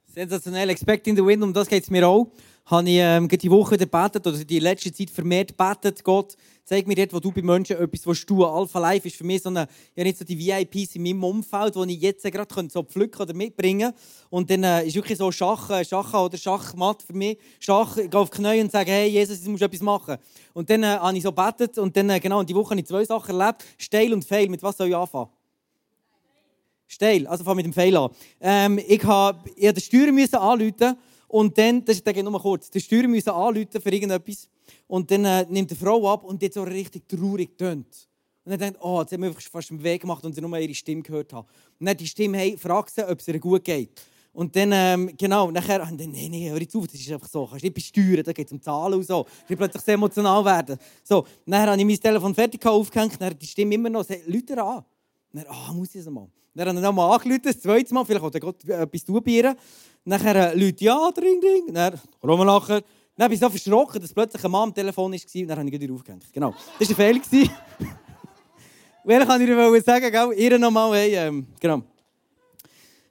Sensationell. 0.08 0.70
Expecting 0.70 1.14
the 1.16 1.24
Wind, 1.24 1.42
um 1.42 1.52
das 1.52 1.68
geht 1.68 1.82
es 1.82 1.90
mir 1.90 2.08
auch. 2.08 2.28
Habe 2.64 2.88
ich 2.88 2.96
ähm, 2.96 3.28
die 3.28 3.50
Woche 3.50 3.76
gebetet, 3.76 4.26
oder 4.26 4.36
die 4.38 4.58
letzte 4.58 4.92
Zeit 4.92 5.10
vermehrt 5.10 5.56
gebetet. 5.56 6.02
Gott, 6.02 6.34
zeig 6.64 6.86
mir 6.86 6.94
dort, 6.94 7.12
wo 7.12 7.20
du 7.20 7.30
bei 7.30 7.42
Menschen 7.42 7.76
etwas 7.76 8.06
willst 8.06 8.26
tun 8.26 8.42
Alpha 8.42 8.78
Life 8.78 9.06
ist 9.06 9.16
für 9.16 9.24
mich 9.24 9.42
so 9.42 9.48
eine, 9.48 9.68
ja 9.94 10.04
nicht 10.04 10.18
so 10.18 10.24
die 10.24 10.38
VIPs 10.38 10.96
in 10.96 11.02
meinem 11.02 11.24
Umfeld, 11.24 11.74
die 11.74 11.94
ich 11.94 12.00
jetzt 12.00 12.24
gerade 12.24 12.68
so 12.70 12.82
pflücken 12.82 13.22
oder 13.22 13.34
mitbringen 13.34 13.92
Und 14.30 14.50
dann 14.50 14.64
äh, 14.64 14.86
ist 14.86 14.96
wirklich 14.96 15.18
so 15.18 15.30
Schach, 15.30 15.70
äh, 15.70 15.84
Schach 15.84 16.12
oder 16.14 16.36
Schachmatt 16.36 17.02
für 17.02 17.14
mich. 17.14 17.38
Schach, 17.60 17.96
ich 17.98 18.10
gehe 18.10 18.20
auf 18.20 18.30
die 18.30 18.38
Knie 18.38 18.60
und 18.60 18.72
sage, 18.72 18.90
hey 18.90 19.08
Jesus, 19.08 19.42
du 19.42 19.50
musst 19.50 19.62
etwas 19.62 19.80
machen. 19.80 20.16
Und 20.52 20.68
dann 20.68 20.82
äh, 20.82 20.86
habe 20.86 21.16
ich 21.16 21.22
so 21.22 21.32
gebetet 21.32 21.78
und 21.78 21.96
dann, 21.96 22.10
äh, 22.10 22.20
genau, 22.20 22.40
und 22.40 22.48
die 22.48 22.54
Woche 22.54 22.70
habe 22.70 22.80
ich 22.80 22.86
zwei 22.86 23.04
Sachen 23.04 23.38
erlebt. 23.38 23.64
Steil 23.76 24.12
und 24.12 24.24
Fail. 24.24 24.48
Mit 24.48 24.62
was 24.62 24.76
soll 24.76 24.88
ich 24.88 24.96
anfangen? 24.96 25.37
Steil, 26.88 27.26
also 27.26 27.44
fang 27.44 27.56
mit 27.56 27.66
dem 27.66 27.72
Pfeil 27.72 27.96
an. 27.96 28.10
Ähm, 28.40 28.80
ich 28.86 29.04
habe 29.04 29.48
ich 29.54 29.72
den 29.72 29.80
Steuer 29.80 30.10
müssen 30.10 30.36
anrufen 30.36 30.96
und 31.28 31.56
dann, 31.58 31.84
das 31.84 32.00
ist 32.00 32.16
nur 32.16 32.40
kurz, 32.40 32.70
den 32.70 32.80
Steuer 32.80 33.06
müssen 33.06 33.30
anrufen 33.30 33.80
für 33.80 33.92
irgendetwas 33.92 34.48
und 34.86 35.10
dann 35.10 35.24
äh, 35.24 35.46
nimmt 35.48 35.70
die 35.70 35.74
Frau 35.74 36.10
ab 36.12 36.24
und 36.24 36.42
jetzt 36.42 36.54
so 36.54 36.62
richtig 36.62 37.06
traurig 37.08 37.56
tönt. 37.56 38.08
Und 38.44 38.52
dann 38.52 38.60
denkt, 38.60 38.78
oh, 38.82 39.02
jetzt 39.02 39.12
haben 39.12 39.22
wir 39.22 39.34
fast 39.34 39.70
einen 39.70 39.82
Weg 39.82 40.00
gemacht 40.00 40.24
und 40.24 40.34
sie 40.34 40.40
nur 40.40 40.58
ihre 40.58 40.74
Stimme 40.74 41.02
gehört 41.02 41.30
haben. 41.34 41.46
Und 41.78 41.86
dann 41.86 41.96
die 41.96 42.06
Stimme, 42.06 42.38
hey, 42.38 42.56
fragt 42.56 42.94
sie, 42.94 43.06
ob 43.06 43.20
es 43.20 43.28
ihr 43.28 43.38
gut 43.38 43.62
geht. 43.62 43.90
Und 44.32 44.56
dann, 44.56 44.70
ähm, 44.72 45.10
genau, 45.18 45.50
nachher, 45.50 45.80
dann, 45.80 45.96
nee, 45.96 46.28
nee, 46.30 46.48
hör 46.48 46.58
jetzt 46.58 46.74
auf, 46.74 46.86
das 46.86 46.94
ist 46.94 47.10
einfach 47.10 47.28
so, 47.28 47.46
kannst 47.46 47.64
nicht 47.64 47.74
besteuern, 47.74 48.22
da 48.22 48.32
geht 48.32 48.46
es 48.46 48.52
um 48.52 48.62
Zahlen 48.62 48.94
und 48.94 49.06
so. 49.06 49.26
Ich 49.44 49.50
will 49.50 49.56
plötzlich 49.58 49.82
sehr 49.82 49.94
emotional 49.94 50.42
werden. 50.44 50.78
So, 51.02 51.26
nachher 51.44 51.72
habe 51.72 51.78
ich 51.78 51.86
mein 51.86 52.00
Telefon 52.00 52.34
fertig 52.34 52.64
aufgehängt, 52.64 53.20
dann 53.20 53.38
die 53.38 53.46
Stimme 53.46 53.74
immer 53.74 53.90
noch, 53.90 54.06
Leute 54.26 54.62
an. 54.62 54.84
Dann, 55.32 55.44
ah, 55.48 55.68
oh, 55.70 55.74
muss 55.74 55.94
ich 55.94 56.00
es 56.00 56.08
mal. 56.08 56.28
Dann 56.58 56.70
hat 56.70 56.74
er 56.74 56.80
nochmal 56.80 57.12
angerufen, 57.12 57.42
das 57.44 57.60
zweite 57.60 57.94
Mal, 57.94 58.04
vielleicht 58.04 58.24
hat 58.24 58.64
er 58.66 58.80
etwas 58.80 59.04
zubieren. 59.04 59.54
Nachher 60.04 60.34
äh, 60.34 60.58
Leute, 60.58 60.84
ja, 60.84 61.08
dring, 61.12 61.40
dring. 61.40 61.72
Dann 61.72 62.00
kommen 62.20 62.36
wir 62.36 62.44
nachher. 62.44 62.82
Dann 63.16 63.28
bin 63.28 63.34
ich 63.34 63.40
so 63.40 63.48
verschrocken, 63.48 64.00
dass 64.00 64.12
plötzlich 64.12 64.44
ein 64.44 64.50
Mann 64.50 64.64
am 64.64 64.74
Telefon 64.74 65.12
war 65.12 65.18
und 65.18 65.48
dann 65.48 65.58
habe 65.58 65.68
ich 65.68 65.80
wieder 65.80 65.94
aufgehängt. 65.94 66.24
Genau, 66.32 66.52
das 66.80 66.98
war 66.98 67.06
ein 67.06 67.22
Fehler. 67.22 67.48
Weil 69.04 69.24
kann 69.26 69.40
ich 69.40 69.46
dir 69.46 69.82
sagen, 69.82 70.10
gell, 70.10 70.32
ihr 70.36 70.58
nochmal, 70.58 70.98
hey, 70.98 71.14
ähm, 71.14 71.46
genau. 71.60 71.82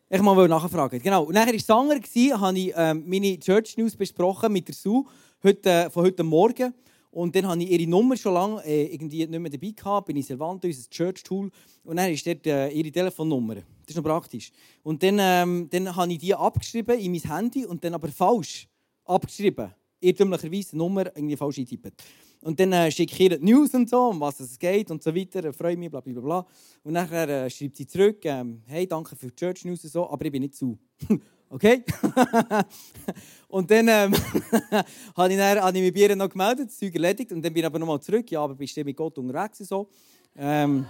Ich 0.10 0.22
mal 0.22 0.48
nachfragen. 0.50 1.02
Genau. 1.02 1.24
Und 1.24 1.34
nachher 1.34 1.48
war 1.48 1.56
es 1.56 1.66
Sanger, 1.66 2.40
habe 2.42 2.60
ich 2.60 2.74
ähm, 2.76 3.04
meine 3.08 3.40
Church 3.40 3.78
News 3.78 3.96
besprochen 3.96 4.52
mit 4.52 4.68
der 4.68 4.76
Sue 4.76 5.06
heute, 5.42 5.70
äh, 5.70 5.90
von 5.90 6.04
heute 6.04 6.24
Morgen. 6.24 6.74
Und 7.10 7.36
dann 7.36 7.48
hatte 7.48 7.64
ich 7.64 7.72
ihre 7.72 7.90
Nummer 7.90 8.18
schon 8.18 8.34
lange 8.34 8.64
äh, 8.66 8.94
irgendwie 8.94 9.26
nicht 9.26 9.40
mehr 9.40 9.50
dabei 9.50 9.72
gehabt, 9.72 10.08
bin 10.08 10.18
ich 10.18 10.26
Servante, 10.26 10.68
unser 10.68 10.90
Church-Tool. 10.90 11.50
Und 11.84 11.96
dann 11.96 12.12
ist 12.12 12.28
dort 12.28 12.46
äh, 12.46 12.70
ihre 12.70 12.92
Telefonnummer. 12.92 13.56
Das 13.56 13.64
ist 13.90 13.96
noch 13.96 14.04
praktisch. 14.04 14.52
Und 14.84 15.02
dann, 15.02 15.18
ähm, 15.20 15.68
dann 15.70 15.96
habe 15.96 16.12
ich 16.12 16.20
die 16.20 16.36
abgeschrieben 16.36 17.00
in 17.00 17.12
mein 17.12 17.22
Handy 17.22 17.66
und 17.66 17.84
dann 17.84 17.94
aber 17.94 18.10
falsch 18.10 18.68
abgeschrieben. 19.06 19.74
Irrtümlicherweise 20.00 20.72
die 20.72 20.78
Nummer 20.78 21.06
irgendwie 21.16 21.38
falsch 21.38 21.58
eingetippt. 21.60 22.04
Und 22.42 22.60
dann 22.60 22.72
äh, 22.72 22.92
schicke 22.92 23.14
ich 23.14 23.20
ihr 23.20 23.40
die 23.40 23.46
News 23.46 23.74
und 23.74 23.90
so, 23.90 24.10
um 24.10 24.20
was 24.20 24.40
es 24.40 24.60
geht 24.60 24.92
und 24.92 25.02
so 25.02 25.16
weiter. 25.16 25.52
Freue 25.54 25.76
mich, 25.76 25.90
bla 25.90 26.02
bla 26.02 26.22
bla. 26.22 26.48
Und 26.84 26.94
dann 26.94 27.12
äh, 27.12 27.50
schreibt 27.50 27.78
sie 27.78 27.88
zurück, 27.88 28.24
ähm, 28.26 28.62
hey, 28.66 28.86
danke 28.86 29.16
für 29.16 29.28
die 29.28 29.36
Church 29.36 29.66
News 29.66 29.84
und 29.84 29.90
so, 29.90 30.10
aber 30.10 30.26
ich 30.26 30.32
bin 30.32 30.44
nicht 30.44 30.56
zu. 30.56 30.78
Okay? 31.50 31.84
und 33.48 33.72
dann 33.72 33.88
ähm, 33.88 34.14
habe 35.16 35.34
ich, 35.34 35.40
habe 35.40 35.78
ich 35.78 35.84
mich 35.84 35.94
bei 35.94 36.00
ihr 36.02 36.16
noch 36.16 36.30
gemeldet, 36.30 36.68
das 36.68 36.78
Zeug 36.78 36.94
erledigt. 36.94 37.32
Und 37.32 37.42
dann 37.42 37.54
bin 37.54 37.62
ich 37.62 37.66
aber 37.66 37.80
nochmal 37.80 38.02
zurück. 38.02 38.30
Ja, 38.30 38.42
aber 38.44 38.56
bist 38.56 38.76
du 38.76 38.84
mit 38.84 38.98
Gott 38.98 39.18
unterwegs 39.18 39.60
so. 39.60 39.88
Ähm, 40.36 40.86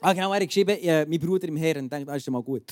ah, 0.00 0.12
genau, 0.12 0.32
er 0.32 0.40
hat 0.40 0.46
geschrieben, 0.46 0.78
äh, 0.80 1.04
mein 1.04 1.18
Bruder 1.18 1.48
im 1.48 1.56
Herrn. 1.56 1.84
Ich 1.84 1.90
denke, 1.90 2.06
das 2.06 2.18
ist 2.18 2.30
mal 2.30 2.42
gut. 2.42 2.62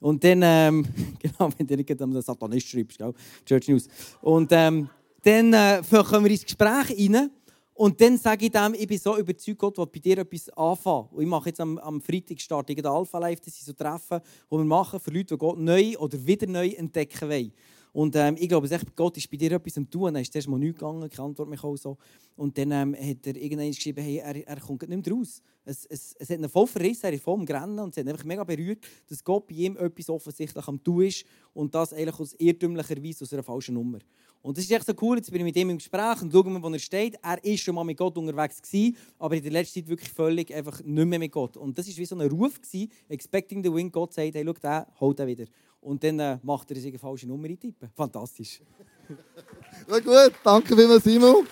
Und 0.00 0.22
dann, 0.22 0.40
ähm, 0.44 0.86
genau, 1.18 1.50
wenn 1.56 1.66
du 1.66 1.76
nicht 1.76 2.02
am 2.02 2.20
Satanist 2.20 2.68
schreibst, 2.68 2.98
gell? 2.98 3.14
Church 3.46 3.68
News. 3.68 3.88
Und 4.20 4.50
ähm, 4.52 4.88
dann 5.22 5.52
äh, 5.52 5.82
kommen 5.90 6.24
wir 6.24 6.30
ins 6.30 6.44
Gespräch 6.44 6.90
rein. 6.90 7.30
Und 7.78 8.00
dann 8.00 8.18
sage 8.18 8.46
ich 8.46 8.50
dem, 8.50 8.74
ich 8.74 8.88
bin 8.88 8.98
so 8.98 9.16
überzeugt, 9.16 9.56
Gott 9.56 9.78
will 9.78 9.86
bei 9.86 10.00
dir 10.00 10.18
etwas 10.18 10.48
anfangen. 10.48 11.06
Und 11.12 11.22
ich 11.22 11.28
mache 11.28 11.50
jetzt 11.50 11.60
am, 11.60 11.78
am 11.78 12.00
Freitag 12.00 12.40
starte 12.40 12.74
Alpha 12.84 13.18
Life, 13.20 13.40
das 13.44 13.54
sind 13.54 13.66
so 13.66 13.72
Treffen, 13.72 14.18
die 14.50 14.56
wir 14.56 14.64
machen 14.64 14.98
für 14.98 15.12
Leute, 15.12 15.36
die 15.36 15.38
Gott 15.38 15.60
neu 15.60 15.96
oder 15.96 16.26
wieder 16.26 16.48
neu 16.48 16.70
entdecken 16.70 17.28
wollen. 17.30 17.52
Und 17.92 18.16
ähm, 18.16 18.36
ich 18.38 18.48
glaube, 18.48 18.68
Gott 18.94 19.16
ist 19.16 19.30
bei 19.30 19.36
dir 19.36 19.52
etwas 19.52 19.76
am 19.76 19.88
tun. 19.88 20.12
Dann 20.14 20.22
ist 20.22 20.32
zuerst 20.32 20.48
mal 20.48 20.58
nichts 20.58 20.78
gegangen, 20.78 21.08
ich 21.10 21.18
antworte 21.18 21.50
mich 21.50 21.62
auch 21.64 21.76
so. 21.76 21.96
Und 22.36 22.56
dann 22.56 22.70
ähm, 22.70 22.94
hat 22.94 23.26
er 23.26 23.36
irgendwann 23.36 23.70
geschrieben, 23.70 24.02
hey, 24.02 24.18
er, 24.18 24.46
er 24.46 24.60
kommt 24.60 24.88
nicht 24.88 25.06
mehr 25.06 25.14
raus. 25.14 25.42
Es, 25.64 25.84
es, 25.86 26.14
es 26.18 26.30
hat 26.30 26.38
ihn 26.38 26.48
voll 26.48 26.66
verrissen, 26.66 27.06
er 27.06 27.12
ist 27.12 27.24
voll 27.24 27.34
am 27.34 27.44
Grennen 27.44 27.78
und 27.78 27.90
es 27.90 27.96
hat 27.96 28.08
einfach 28.08 28.24
mega 28.24 28.44
berührt, 28.44 28.78
dass 29.08 29.22
Gott 29.22 29.46
bei 29.46 29.54
ihm 29.54 29.76
etwas 29.76 30.08
offensichtlich 30.08 30.66
am 30.66 30.82
tun 30.82 31.02
ist 31.04 31.24
und 31.52 31.74
das 31.74 31.92
eigentlich 31.92 32.18
aus 32.18 32.34
irrtümlicher 32.38 33.02
Weise 33.02 33.24
aus 33.24 33.32
einer 33.32 33.42
falschen 33.42 33.74
Nummer. 33.74 33.98
Und 34.40 34.56
das 34.56 34.64
ist 34.64 34.70
echt 34.70 34.86
so 34.86 34.92
cool, 35.02 35.16
jetzt 35.16 35.30
bin 35.30 35.40
ich 35.40 35.44
mit 35.44 35.56
ihm 35.56 35.70
im 35.70 35.78
Gespräch 35.78 36.22
und 36.22 36.32
schauen 36.32 36.52
wir, 36.52 36.62
wo 36.62 36.68
er 36.68 36.78
steht. 36.78 37.16
Er 37.22 37.42
ist 37.44 37.60
schon 37.60 37.74
mal 37.74 37.84
mit 37.84 37.98
Gott 37.98 38.16
unterwegs 38.16 38.62
gewesen, 38.62 38.96
aber 39.18 39.36
in 39.36 39.42
der 39.42 39.52
letzten 39.52 39.80
Zeit 39.80 39.88
wirklich 39.88 40.10
völlig 40.10 40.54
einfach 40.54 40.82
nicht 40.82 41.06
mehr 41.06 41.18
mit 41.18 41.32
Gott. 41.32 41.56
Und 41.56 41.76
das 41.76 41.88
war 41.88 41.96
wie 41.96 42.04
so 42.04 42.16
ein 42.16 42.30
Ruf 42.30 42.60
gewesen, 42.60 42.90
expecting 43.08 43.64
the 43.64 43.72
win. 43.72 43.90
Gott 43.90 44.14
sagt, 44.14 44.34
hey, 44.34 44.44
schau, 44.46 44.52
den, 44.52 45.00
holt 45.00 45.20
er 45.20 45.26
wieder. 45.26 45.44
Und 45.80 46.02
dann 46.02 46.18
äh, 46.18 46.38
macht 46.42 46.70
er 46.70 46.76
eine 46.76 46.98
falsche 46.98 47.26
Nummer 47.26 47.48
eintippen. 47.48 47.88
Fantastisch. 47.94 48.60
Na 49.88 49.98
gut, 50.00 50.32
danke 50.42 50.76
vielmals, 50.76 51.04
Simon. 51.04 51.46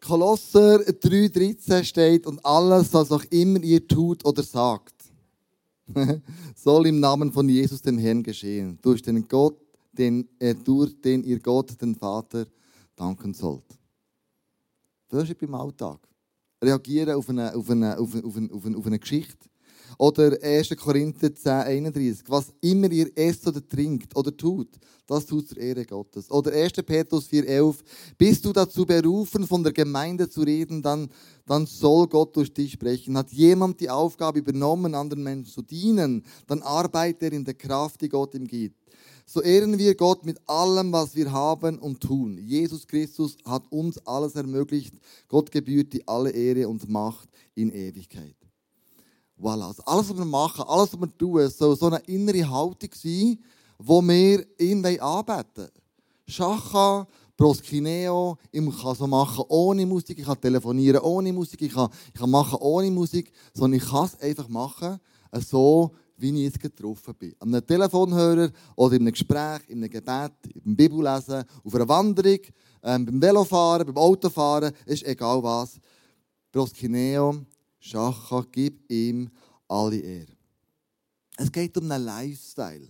Kolosser 0.00 0.78
3,13 0.78 1.82
steht, 1.82 2.26
und 2.26 2.44
alles, 2.44 2.94
was 2.94 3.10
auch 3.10 3.24
immer 3.24 3.60
ihr 3.60 3.86
tut 3.86 4.24
oder 4.24 4.44
sagt, 4.44 4.94
soll 6.54 6.86
im 6.86 7.00
Namen 7.00 7.32
von 7.32 7.48
Jesus, 7.48 7.82
dem 7.82 7.98
Herrn, 7.98 8.22
geschehen, 8.22 8.78
durch 8.82 9.02
den 9.02 9.26
Gott, 9.26 9.56
den, 9.92 10.28
äh, 10.38 10.54
durch 10.54 11.00
den 11.00 11.24
ihr 11.24 11.40
Gott, 11.40 11.80
den 11.80 11.96
Vater, 11.96 12.46
danken 12.94 13.34
sollt. 13.34 13.64
Worship 15.10 15.42
im 15.42 15.54
Alltag. 15.54 15.98
Reagieren 16.66 17.14
auf 17.14 17.28
eine, 17.28 17.54
auf 17.54 17.70
eine, 17.70 17.98
auf 17.98 18.14
eine, 18.14 18.24
auf 18.24 18.36
eine, 18.36 18.52
auf 18.52 18.66
eine, 18.66 18.76
auf 18.76 18.86
eine 18.86 18.98
Geschichte. 18.98 19.48
Oder 19.98 20.36
1. 20.42 20.76
Korinther 20.76 21.34
10, 21.34 21.52
31. 21.52 22.24
Was 22.28 22.52
immer 22.60 22.90
ihr 22.90 23.10
esst 23.16 23.46
oder 23.46 23.66
trinkt 23.66 24.14
oder 24.14 24.36
tut, 24.36 24.68
das 25.06 25.24
tut 25.24 25.48
zur 25.48 25.58
Ehre 25.58 25.86
Gottes. 25.86 26.30
Oder 26.30 26.52
1. 26.52 26.72
Petrus 26.84 27.26
4, 27.28 27.46
11. 27.46 27.84
Bist 28.18 28.44
du 28.44 28.52
dazu 28.52 28.84
berufen, 28.84 29.46
von 29.46 29.62
der 29.62 29.72
Gemeinde 29.72 30.28
zu 30.28 30.42
reden, 30.42 30.82
dann, 30.82 31.08
dann 31.46 31.64
soll 31.66 32.08
Gott 32.08 32.36
durch 32.36 32.52
dich 32.52 32.72
sprechen. 32.72 33.16
Hat 33.16 33.32
jemand 33.32 33.80
die 33.80 33.88
Aufgabe 33.88 34.40
übernommen, 34.40 34.94
anderen 34.94 35.22
Menschen 35.22 35.52
zu 35.52 35.62
dienen, 35.62 36.24
dann 36.46 36.62
arbeitet 36.62 37.22
er 37.22 37.32
in 37.32 37.44
der 37.44 37.54
Kraft, 37.54 38.00
die 38.02 38.08
Gott 38.08 38.34
ihm 38.34 38.46
gibt. 38.46 38.76
So 39.28 39.42
ehren 39.42 39.76
wir 39.76 39.94
Gott 39.96 40.24
mit 40.24 40.38
allem, 40.48 40.92
was 40.92 41.16
wir 41.16 41.32
haben 41.32 41.80
und 41.80 42.00
tun. 42.00 42.38
Jesus 42.38 42.86
Christus 42.86 43.36
hat 43.44 43.64
uns 43.70 43.98
alles 44.06 44.36
ermöglicht. 44.36 44.94
Gott 45.26 45.50
gebührt 45.50 45.92
die 45.92 46.06
alle 46.06 46.30
Ehre 46.30 46.68
und 46.68 46.88
Macht 46.88 47.28
in 47.56 47.72
Ewigkeit. 47.72 48.36
Voilà. 49.38 49.66
Also 49.66 49.82
alles, 49.84 50.10
was 50.10 50.16
wir 50.16 50.24
machen, 50.24 50.64
alles, 50.68 50.92
was 50.92 51.00
wir 51.00 51.18
tun, 51.18 51.50
soll 51.50 51.76
so 51.76 51.86
eine 51.86 51.98
innere 52.06 52.48
Haltung 52.48 52.90
sein, 52.94 53.38
wo 53.78 54.00
wir 54.00 54.46
ihn 54.58 54.84
anbeten 54.86 55.68
Schacha, 56.28 57.06
Proskineo, 57.36 58.38
ich 58.50 58.80
kann 58.80 58.94
so 58.94 59.06
machen 59.06 59.44
ohne 59.48 59.84
Musik, 59.84 60.18
ich 60.18 60.24
kann 60.24 60.40
telefonieren 60.40 61.02
ohne 61.02 61.32
Musik, 61.32 61.60
ich 61.62 61.72
kann, 61.72 61.90
ich 62.12 62.18
kann 62.18 62.30
machen 62.30 62.58
ohne 62.60 62.90
Musik, 62.90 63.30
sondern 63.52 63.78
ich 63.78 63.88
kann 63.88 64.06
es 64.06 64.18
einfach 64.20 64.48
machen, 64.48 64.98
so 65.32 65.92
wie 66.16 66.30
ich 66.30 66.44
jetzt 66.44 66.60
getroffen 66.60 67.14
bin. 67.14 67.34
An 67.38 67.54
einem 67.54 67.66
Telefonhörer 67.66 68.50
oder 68.74 68.96
in 68.96 69.02
einem 69.02 69.12
Gespräch, 69.12 69.60
in 69.68 69.78
einem 69.78 69.90
Gebet, 69.90 70.32
beim 70.64 70.76
Bibellesen, 70.76 71.44
auf 71.64 71.74
einer 71.74 71.88
Wanderung, 71.88 72.40
ähm, 72.82 73.06
beim 73.06 73.20
Velofahren, 73.20 73.86
beim 73.86 73.96
Autofahren, 73.96 74.72
ist 74.86 75.04
egal 75.04 75.42
was. 75.42 75.78
Proskineo, 76.52 77.44
Schacha, 77.78 78.44
gib 78.50 78.90
ihm 78.90 79.30
alle 79.68 79.98
Ehre. 79.98 80.36
Es 81.36 81.52
geht 81.52 81.76
um 81.76 81.90
einen 81.90 82.04
Lifestyle, 82.04 82.88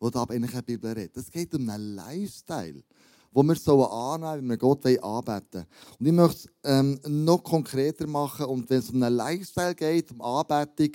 wo 0.00 0.10
da 0.10 0.24
in 0.30 0.42
der 0.42 0.62
Bibel 0.62 0.92
redet. 0.92 1.16
Es 1.16 1.30
geht 1.30 1.54
um 1.54 1.68
einen 1.68 1.94
Lifestyle, 1.94 2.82
wo 3.30 3.42
wir 3.42 3.54
so 3.54 3.86
annehmen, 3.86 4.44
wie 4.44 4.48
wir 4.50 4.56
Gott 4.56 4.84
anbeten 4.84 5.66
Und 5.98 6.06
ich 6.06 6.12
möchte 6.12 6.48
es 6.48 6.48
ähm, 6.64 6.98
noch 7.06 7.42
konkreter 7.44 8.06
machen. 8.06 8.46
Und 8.46 8.68
wenn 8.68 8.78
es 8.78 8.90
um 8.90 9.02
einen 9.02 9.14
Lifestyle 9.14 9.74
geht, 9.74 10.10
um 10.10 10.22
Anbetung, 10.22 10.92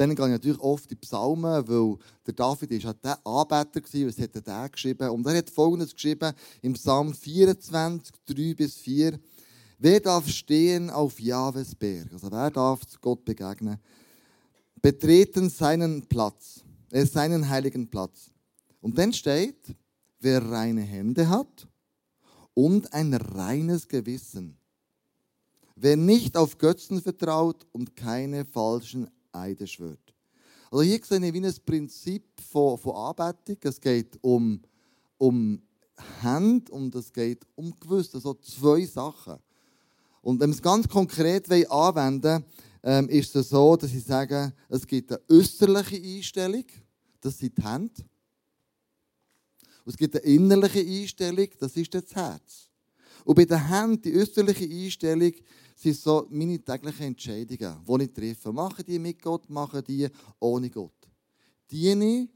dann 0.00 0.14
gehe 0.14 0.24
ich 0.24 0.32
natürlich 0.32 0.60
oft 0.60 0.84
in 0.84 0.88
die 0.88 1.06
Psalmen, 1.06 1.68
weil 1.68 1.98
der 2.26 2.32
David 2.32 2.70
ist 2.70 2.86
halt 2.86 3.04
der 3.04 3.18
Anbeter 3.26 3.82
war, 3.82 4.06
was 4.06 4.18
hat 4.18 4.48
er 4.48 4.68
geschrieben? 4.70 5.10
Und 5.10 5.26
er 5.26 5.36
hat 5.36 5.50
Folgendes 5.50 5.92
geschrieben 5.92 6.32
im 6.62 6.72
Psalm 6.72 7.12
24, 7.12 8.14
3 8.24 8.54
bis 8.54 8.76
4. 8.76 9.20
Wer 9.78 10.00
darf 10.00 10.26
stehen 10.26 10.88
auf 10.88 11.20
Jahwes 11.20 11.74
Berg? 11.74 12.10
Also 12.14 12.32
wer 12.32 12.50
darf 12.50 12.80
Gott 13.02 13.26
begegnen? 13.26 13.76
Betreten 14.80 15.50
seinen 15.50 16.06
Platz, 16.06 16.62
äh, 16.90 17.04
seinen 17.04 17.46
heiligen 17.46 17.86
Platz. 17.90 18.30
Und 18.80 18.96
dann 18.96 19.12
steht, 19.12 19.76
wer 20.20 20.42
reine 20.42 20.80
Hände 20.80 21.28
hat 21.28 21.68
und 22.54 22.94
ein 22.94 23.12
reines 23.12 23.86
Gewissen. 23.86 24.56
Wer 25.76 25.98
nicht 25.98 26.38
auf 26.38 26.56
Götzen 26.56 27.02
vertraut 27.02 27.66
und 27.72 27.96
keine 27.96 28.46
falschen 28.46 29.10
Eide 29.32 29.66
schwört. 29.66 30.14
Also 30.70 30.82
hier 30.82 31.00
sehe 31.02 31.26
ich 31.26 31.34
wie 31.34 31.44
ein 31.44 31.54
Prinzip 31.66 32.24
von, 32.50 32.78
von 32.78 32.94
Anbetung. 32.94 33.56
Es 33.62 33.80
geht 33.80 34.18
um, 34.22 34.60
um 35.18 35.60
Hand 36.22 36.70
und 36.70 36.94
es 36.94 37.12
geht 37.12 37.44
um 37.56 37.74
Gewissen. 37.78 38.16
Also 38.16 38.34
zwei 38.34 38.84
Sachen. 38.84 39.38
Und 40.22 40.38
wenn 40.40 40.50
wir 40.50 40.54
es 40.54 40.62
ganz 40.62 40.88
konkret 40.88 41.50
anwenden 41.50 42.22
wollen, 42.22 42.44
ähm, 42.82 43.08
ist 43.08 43.34
es 43.36 43.50
so, 43.50 43.76
dass 43.76 43.92
ich 43.92 44.04
sage, 44.04 44.52
es 44.68 44.86
gibt 44.86 45.12
eine 45.12 45.20
äußerliche 45.28 45.96
Einstellung, 45.96 46.64
das 47.20 47.38
sind 47.38 47.56
die 47.58 47.62
Hände. 47.62 48.02
Und 49.84 49.92
es 49.92 49.96
gibt 49.96 50.14
eine 50.14 50.24
innerliche 50.24 50.80
Einstellung, 50.80 51.48
das 51.58 51.76
ist 51.76 51.94
das 51.94 52.14
Herz. 52.14 52.68
Und 53.24 53.34
bei 53.34 53.44
den 53.44 53.68
Händen, 53.68 54.02
die 54.02 54.16
äußerliche 54.16 54.64
Einstellung, 54.64 55.32
sind 55.80 55.96
so 55.96 56.26
meine 56.30 56.58
täglichen 56.58 57.06
Entscheidungen, 57.06 57.76
die 57.88 58.04
ich 58.04 58.12
treffe. 58.12 58.52
Mache 58.52 58.84
die 58.84 58.98
mit 58.98 59.22
Gott, 59.22 59.48
mache 59.48 59.82
die 59.82 60.08
ohne 60.38 60.68
Gott. 60.68 60.92
Diene 61.70 62.28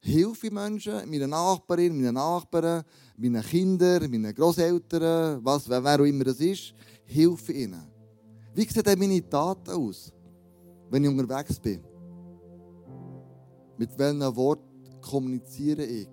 hilfe 0.00 0.50
Menschen, 0.50 1.08
meine 1.08 1.26
Nachbarin, 1.26 1.96
meine 1.96 2.12
Nachbarn, 2.12 2.84
meinen 3.16 3.42
Kindern, 3.42 4.10
meinen 4.10 4.34
Großeltern, 4.34 5.42
was, 5.42 5.68
wer 5.68 5.82
auch 5.82 6.04
immer 6.04 6.24
das 6.24 6.40
ist, 6.40 6.74
hilfe 7.06 7.52
ihnen. 7.54 7.90
Wie 8.54 8.68
sehen 8.68 8.82
denn 8.82 8.98
meine 8.98 9.26
Taten 9.26 9.70
aus, 9.70 10.12
wenn 10.90 11.04
ich 11.04 11.10
unterwegs 11.10 11.58
bin? 11.58 11.82
Mit 13.78 13.98
welchen 13.98 14.36
Worten 14.36 15.00
kommuniziere 15.00 15.84
ich? 15.84 16.08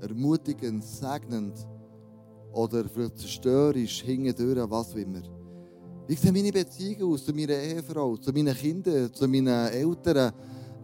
Ermutigend, 0.00 0.84
segnend 0.84 1.64
oder 2.54 2.84
vielleicht 2.88 3.18
zerstörerisch, 3.18 4.02
hingedurch, 4.02 4.70
was 4.70 4.92
auch 4.92 4.96
immer. 4.96 5.22
Wie 6.06 6.14
sehen 6.14 6.34
meine 6.34 6.52
Beziehungen 6.52 7.14
aus 7.14 7.24
zu 7.24 7.32
meiner 7.32 7.54
Ehefrau, 7.54 8.16
zu 8.16 8.30
meinen 8.32 8.54
Kindern, 8.54 9.12
zu 9.12 9.26
meinen 9.26 9.68
Eltern? 9.68 10.32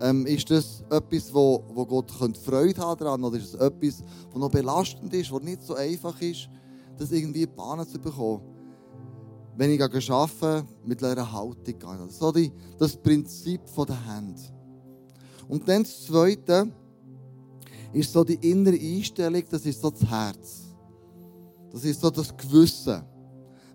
Ähm, 0.01 0.25
ist 0.27 0.51
das 0.51 0.83
etwas, 0.89 1.33
wo, 1.33 1.63
wo 1.75 1.85
Gott 1.85 2.11
Freude 2.11 2.81
haben 2.81 2.99
daran 2.99 3.23
oder 3.23 3.37
ist 3.37 3.55
es 3.55 3.55
etwas, 3.55 4.03
das 4.31 4.41
noch 4.41 4.51
belastend 4.51 5.13
ist, 5.13 5.31
was 5.31 5.43
nicht 5.43 5.63
so 5.63 5.75
einfach 5.75 6.19
ist, 6.23 6.49
das 6.97 7.13
irgendwie 7.13 7.43
in 7.43 7.51
die 7.51 7.55
Bahn 7.55 7.87
zu 7.87 7.99
bekommen? 7.99 8.41
Wenn 9.57 9.73
ich 9.73 9.83
arbeite, 9.83 10.67
mit 10.87 11.05
einer 11.05 11.31
Haltung 11.31 11.65
gehe. 11.65 11.99
Das 11.99 12.13
ist 12.13 12.19
so 12.19 12.33
die, 12.33 12.51
das 12.79 12.97
Prinzip 12.97 13.61
der 13.77 14.07
Hand. 14.07 14.41
Und 15.49 15.69
dann 15.69 15.83
das 15.83 16.07
Zweite 16.07 16.73
ist 17.93 18.11
so 18.11 18.25
die 18.25 18.39
innere 18.51 18.79
Einstellung, 18.79 19.43
das 19.51 19.67
ist 19.67 19.83
so 19.83 19.91
das 19.91 20.09
Herz. 20.09 20.70
Das 21.73 21.85
ist 21.85 22.01
so 22.01 22.11
das 22.11 22.37
Gewissen. 22.37 23.03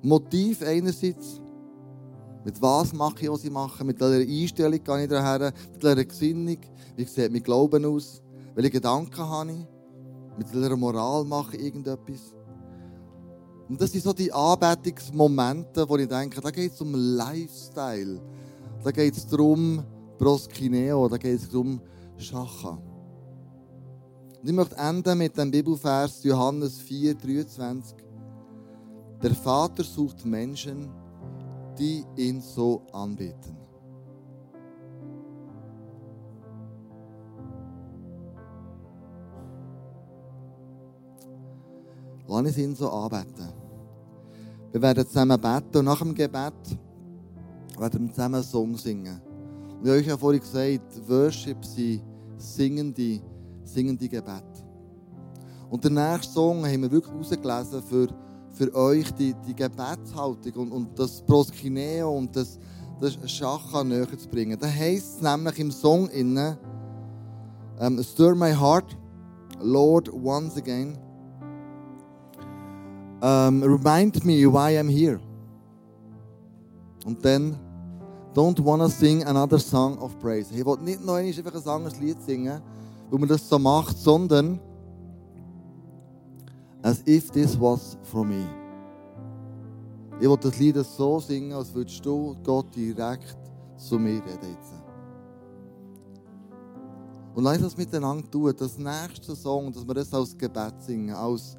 Motiv 0.01 0.62
einerseits, 0.62 1.41
mit 2.43 2.62
was 2.62 2.93
mache 2.93 3.23
ich, 3.23 3.29
was 3.29 3.43
ich 3.43 3.51
mache? 3.51 3.84
Mit 3.84 3.99
welcher 3.99 4.29
Einstellung 4.29 4.84
gehe 4.84 5.03
ich 5.03 5.10
daher? 5.10 5.51
Mit 5.73 5.84
welcher 5.84 6.05
Gesinnung? 6.05 6.58
Wie 6.95 7.03
sieht 7.05 7.31
mein 7.31 7.41
Glauben 7.41 7.84
aus? 7.86 8.21
Welche 8.53 8.69
Gedanken 8.69 9.17
habe 9.17 9.51
ich? 9.51 9.67
Mit 10.38 10.53
welcher 10.53 10.77
Moral 10.77 11.25
mache 11.25 11.58
ich 11.58 11.63
irgendetwas? 11.63 12.36
Und 13.67 13.81
das 13.81 13.91
sind 13.91 14.03
so 14.03 14.13
die 14.13 14.31
Anbetungsmomente, 14.31 15.89
wo 15.89 15.97
ich 15.97 16.08
denke, 16.08 16.39
da 16.39 16.51
geht 16.51 16.71
es 16.71 16.81
um 16.81 16.93
Lifestyle. 16.93 18.21
Da 18.84 18.91
geht 18.91 19.17
es 19.17 19.25
darum, 19.25 19.84
Proskineo, 20.19 21.10
da 21.10 21.17
geht 21.17 21.41
es 21.41 21.49
darum, 21.49 21.81
Schacha. 22.17 22.77
Und 24.45 24.49
ich 24.49 24.55
möchte 24.58 24.77
enden 24.77 25.17
mit 25.17 25.36
dem 25.36 25.49
Bibelvers 25.49 26.23
Johannes 26.23 26.79
4, 26.81 27.15
23. 27.15 27.97
Der 29.23 29.34
Vater 29.34 29.84
sucht 29.84 30.23
Menschen, 30.23 30.88
die 31.79 32.05
ihn 32.15 32.39
so 32.41 32.84
anbeten. 32.93 33.58
Lass 42.27 42.38
uns 42.38 42.58
ihn 42.60 42.75
so 42.75 42.91
anbeten. 42.91 43.51
Wir 44.71 44.79
werden 44.79 45.08
zusammen 45.08 45.41
beten 45.41 45.77
und 45.79 45.86
nach 45.86 45.97
dem 45.97 46.13
Gebet 46.13 46.53
werden 47.79 48.08
wir 48.08 48.13
zusammen 48.13 48.36
einen 48.36 48.43
Song 48.43 48.77
singen. 48.77 49.19
Und 49.79 49.86
ich 49.86 49.89
habe 49.89 49.97
euch 49.97 50.05
ja 50.05 50.17
vorhin 50.19 50.41
gesagt, 50.41 51.10
Worship 51.10 51.65
sind 51.65 52.03
singende, 52.38 53.21
singende 53.65 54.08
Gebet. 54.08 54.43
Und 55.69 55.84
der 55.84 55.91
nächste 55.91 56.34
Song 56.34 56.65
haben 56.65 56.82
wir 56.84 56.91
wirklich 56.91 57.13
rausgelesen 57.13 57.82
für, 57.84 58.08
für 58.54 58.73
euch 58.75 59.12
die, 59.13 59.36
die 59.47 59.56
Gebetshaltung 59.56 60.54
und, 60.56 60.71
und 60.71 60.99
das 60.99 61.21
Proskineo 61.21 62.12
und 62.12 62.36
das, 62.36 62.60
das 63.01 63.17
Schacha 63.30 63.84
näher 63.84 64.17
zu 64.17 64.30
bringen. 64.30 64.58
Da 64.60 64.67
heisst 64.67 65.17
es 65.17 65.21
nämlich 65.21 65.60
im 65.60 65.71
Song 65.71 66.08
innen, 66.10 66.58
um, 67.80 68.01
Stir 68.01 68.36
my 68.36 68.54
heart, 68.54 68.95
Lord, 69.60 70.10
once 70.13 70.58
again. 70.58 70.97
Um, 73.21 73.63
remind 73.63 74.23
me 74.23 74.45
why 74.45 74.78
I'm 74.78 74.89
here. 74.89 75.19
Und 77.06 77.23
dann, 77.23 77.58
don't 78.34 78.63
wanna 78.63 78.89
sing 78.89 79.23
another 79.23 79.60
song 79.60 79.97
of 79.99 80.17
praise. 80.19 80.51
Ich 80.54 80.65
will 80.65 80.78
nicht 80.82 81.04
noch 81.04 81.15
einfach 81.15 81.54
ein 81.54 81.67
anderes 81.67 81.99
Lied 81.99 82.21
singen, 82.21 82.62
wo 83.09 83.17
man 83.17 83.29
das 83.29 83.47
so 83.47 83.59
macht, 83.59 83.97
sondern 83.97 84.59
as 86.81 87.01
if 87.07 87.31
this 87.31 87.59
was 87.59 87.97
for 88.03 88.25
me. 88.25 88.45
Ich 90.19 90.29
will 90.29 90.37
das 90.37 90.57
Lied 90.59 90.77
so 90.77 91.19
singen, 91.19 91.51
als 91.53 91.73
würdest 91.73 92.05
du 92.05 92.35
Gott 92.43 92.73
direkt 92.75 93.35
zu 93.75 93.99
mir 93.99 94.23
reden 94.23 94.49
jetzt. 94.49 94.73
Und 97.33 97.43
lass 97.43 97.59
das 97.59 97.75
miteinander 97.75 98.29
tun, 98.31 98.53
das 98.57 98.77
nächste 98.77 99.35
Song, 99.35 99.71
dass 99.73 99.85
wir 99.85 99.93
das 99.93 100.13
als 100.13 100.37
Gebet 100.37 100.73
singen, 100.79 101.13
als 101.13 101.57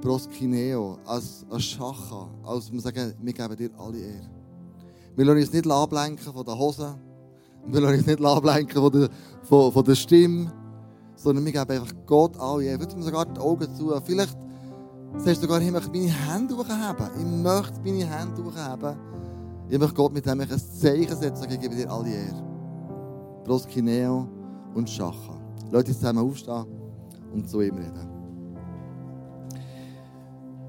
Proskineo, 0.00 0.98
als, 1.04 1.46
als 1.48 1.64
Schacha, 1.64 2.28
als 2.42 2.72
wir 2.72 2.80
sagen, 2.80 3.14
wir 3.20 3.32
geben 3.32 3.56
dir 3.56 3.70
alle 3.78 3.98
Ehre. 3.98 4.30
Wir 5.14 5.24
lassen 5.24 5.38
uns 5.38 5.52
nicht 5.52 5.70
ablenken 5.70 6.32
von 6.32 6.44
der 6.44 6.58
Hose, 6.58 6.98
wir 7.66 7.80
lassen 7.80 7.98
uns 7.98 8.06
nicht 8.06 8.24
ablenken 8.24 8.82
von 8.82 8.92
der, 8.92 9.08
von, 9.42 9.72
von 9.72 9.84
der 9.84 9.94
Stimme, 9.94 10.52
sondern 11.18 11.44
wir 11.44 11.52
geben 11.52 11.70
einfach 11.70 11.92
Gott 12.06 12.38
alle 12.38 12.64
Ehre. 12.64 12.80
Würden 12.80 12.98
wir 12.98 13.04
sogar 13.04 13.26
die 13.26 13.40
Augen 13.40 13.74
zu. 13.74 13.92
Vielleicht 14.04 14.36
sagst 15.16 15.42
du 15.42 15.46
sogar, 15.46 15.60
ich 15.60 15.70
möchte 15.70 15.90
meine 15.90 16.10
Hände 16.10 16.56
hochheben. 16.56 17.10
Ich 17.18 17.42
möchte 17.42 17.80
meine 17.84 18.06
Hände 18.06 18.44
hochheben. 18.44 18.96
Ich 19.68 19.78
möchte 19.78 19.94
Gott 19.94 20.12
mit 20.12 20.24
dem 20.24 20.40
ein 20.40 20.48
Zeichen 20.48 21.16
setzen, 21.16 21.46
ich 21.50 21.60
gebe 21.60 21.74
dir 21.74 21.90
alle 21.90 22.08
Ehre. 22.08 22.42
Proskineo 23.44 24.26
und 24.74 24.88
Schacha. 24.88 25.38
Leute, 25.70 25.92
zusammen 25.92 26.20
aufstehen 26.20 26.64
und 27.34 27.48
zu 27.48 27.60
ihm 27.60 27.74
reden. 27.74 28.08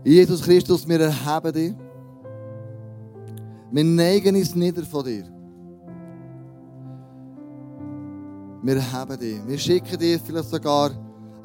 Jesus 0.04 0.42
Christus, 0.42 0.88
wir 0.88 1.00
erheben 1.00 1.54
dich. 1.54 1.76
Wir 3.72 3.84
neigen 3.84 4.36
uns 4.36 4.56
nieder 4.56 4.84
von 4.84 5.06
dir. 5.06 5.39
Wir 8.62 8.76
erheben 8.76 9.20
dich. 9.20 9.48
Wir 9.48 9.58
schicken 9.58 9.98
dir 9.98 10.20
vielleicht 10.20 10.50
sogar 10.50 10.92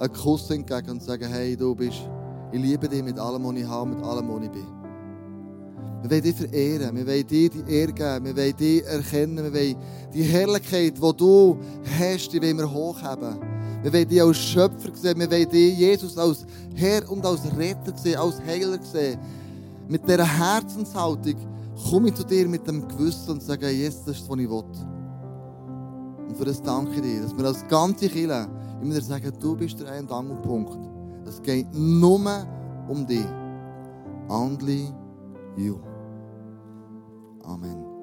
einen 0.00 0.12
Kuss 0.12 0.50
entgegen 0.50 0.90
und 0.90 1.03
sagen, 1.03 1.29
hey, 1.31 1.57
du 1.57 1.72
bist, 1.74 2.09
ich 2.50 2.61
liebe 2.61 2.88
dich 2.88 3.05
mit 3.05 3.18
allem, 3.18 3.44
was 3.44 3.55
ich 3.55 3.64
habe, 3.64 3.90
mit 3.90 4.05
allem, 4.05 4.29
was 4.29 4.42
ich 4.42 4.50
bin. 4.50 4.66
Wir 6.03 6.11
wollen 6.11 6.22
dich 6.22 6.37
verehren, 6.37 6.96
wir 6.96 7.07
wollen 7.07 7.27
dir 7.27 7.48
die 7.48 7.72
Ehre 7.72 7.92
geben, 7.92 8.24
wir 8.24 8.37
wollen 8.37 8.57
dich 8.57 8.85
erkennen, 8.85 9.37
wir 9.37 9.55
wollen 9.55 9.77
die 10.12 10.22
Herrlichkeit, 10.22 10.96
die 10.96 11.16
du 11.16 11.57
hast, 11.98 12.33
die 12.33 12.42
wollen 12.42 12.59
wir 12.59 12.70
hochheben. 12.70 13.38
Wir 13.83 13.92
wollen 13.92 14.09
dich 14.09 14.22
als 14.22 14.37
Schöpfer 14.37 14.90
sehen, 14.94 15.20
wir 15.20 15.31
wollen 15.31 15.48
dich, 15.48 15.79
Jesus, 15.79 16.18
als 16.18 16.44
Herr 16.74 17.09
und 17.09 17.24
als 17.24 17.42
Retter 17.57 17.96
sehen, 17.96 18.16
als 18.16 18.40
Heiler 18.40 18.79
sehen. 18.83 19.20
Mit 19.88 20.03
dieser 20.09 20.27
Herzenshaltung 20.27 21.37
komme 21.88 22.09
ich 22.09 22.14
zu 22.14 22.24
dir 22.24 22.48
mit 22.48 22.66
dem 22.66 22.88
Gewissen 22.88 23.31
und 23.31 23.42
sage, 23.42 23.70
Jesus, 23.70 24.05
das 24.05 24.16
ist, 24.18 24.29
was 24.29 24.38
ich 24.38 24.50
will. 24.50 24.93
Und 26.28 26.37
für 26.37 26.44
das 26.44 26.62
danke 26.62 26.96
ich 26.96 27.02
dir, 27.02 27.22
dass 27.22 27.37
wir 27.37 27.44
als 27.44 27.66
ganze 27.68 28.08
Kirche 28.08 28.48
immer 28.82 29.00
sagen, 29.00 29.32
du 29.40 29.56
bist 29.56 29.80
der 29.80 29.92
ein 29.92 30.10
Angelpunkt. 30.10 30.76
Es 31.26 31.40
geht 31.42 31.66
nur 31.72 32.46
um 32.88 33.06
dich. 33.06 33.26
Only 34.28 34.88
you. 35.56 35.78
Amen. 37.44 37.93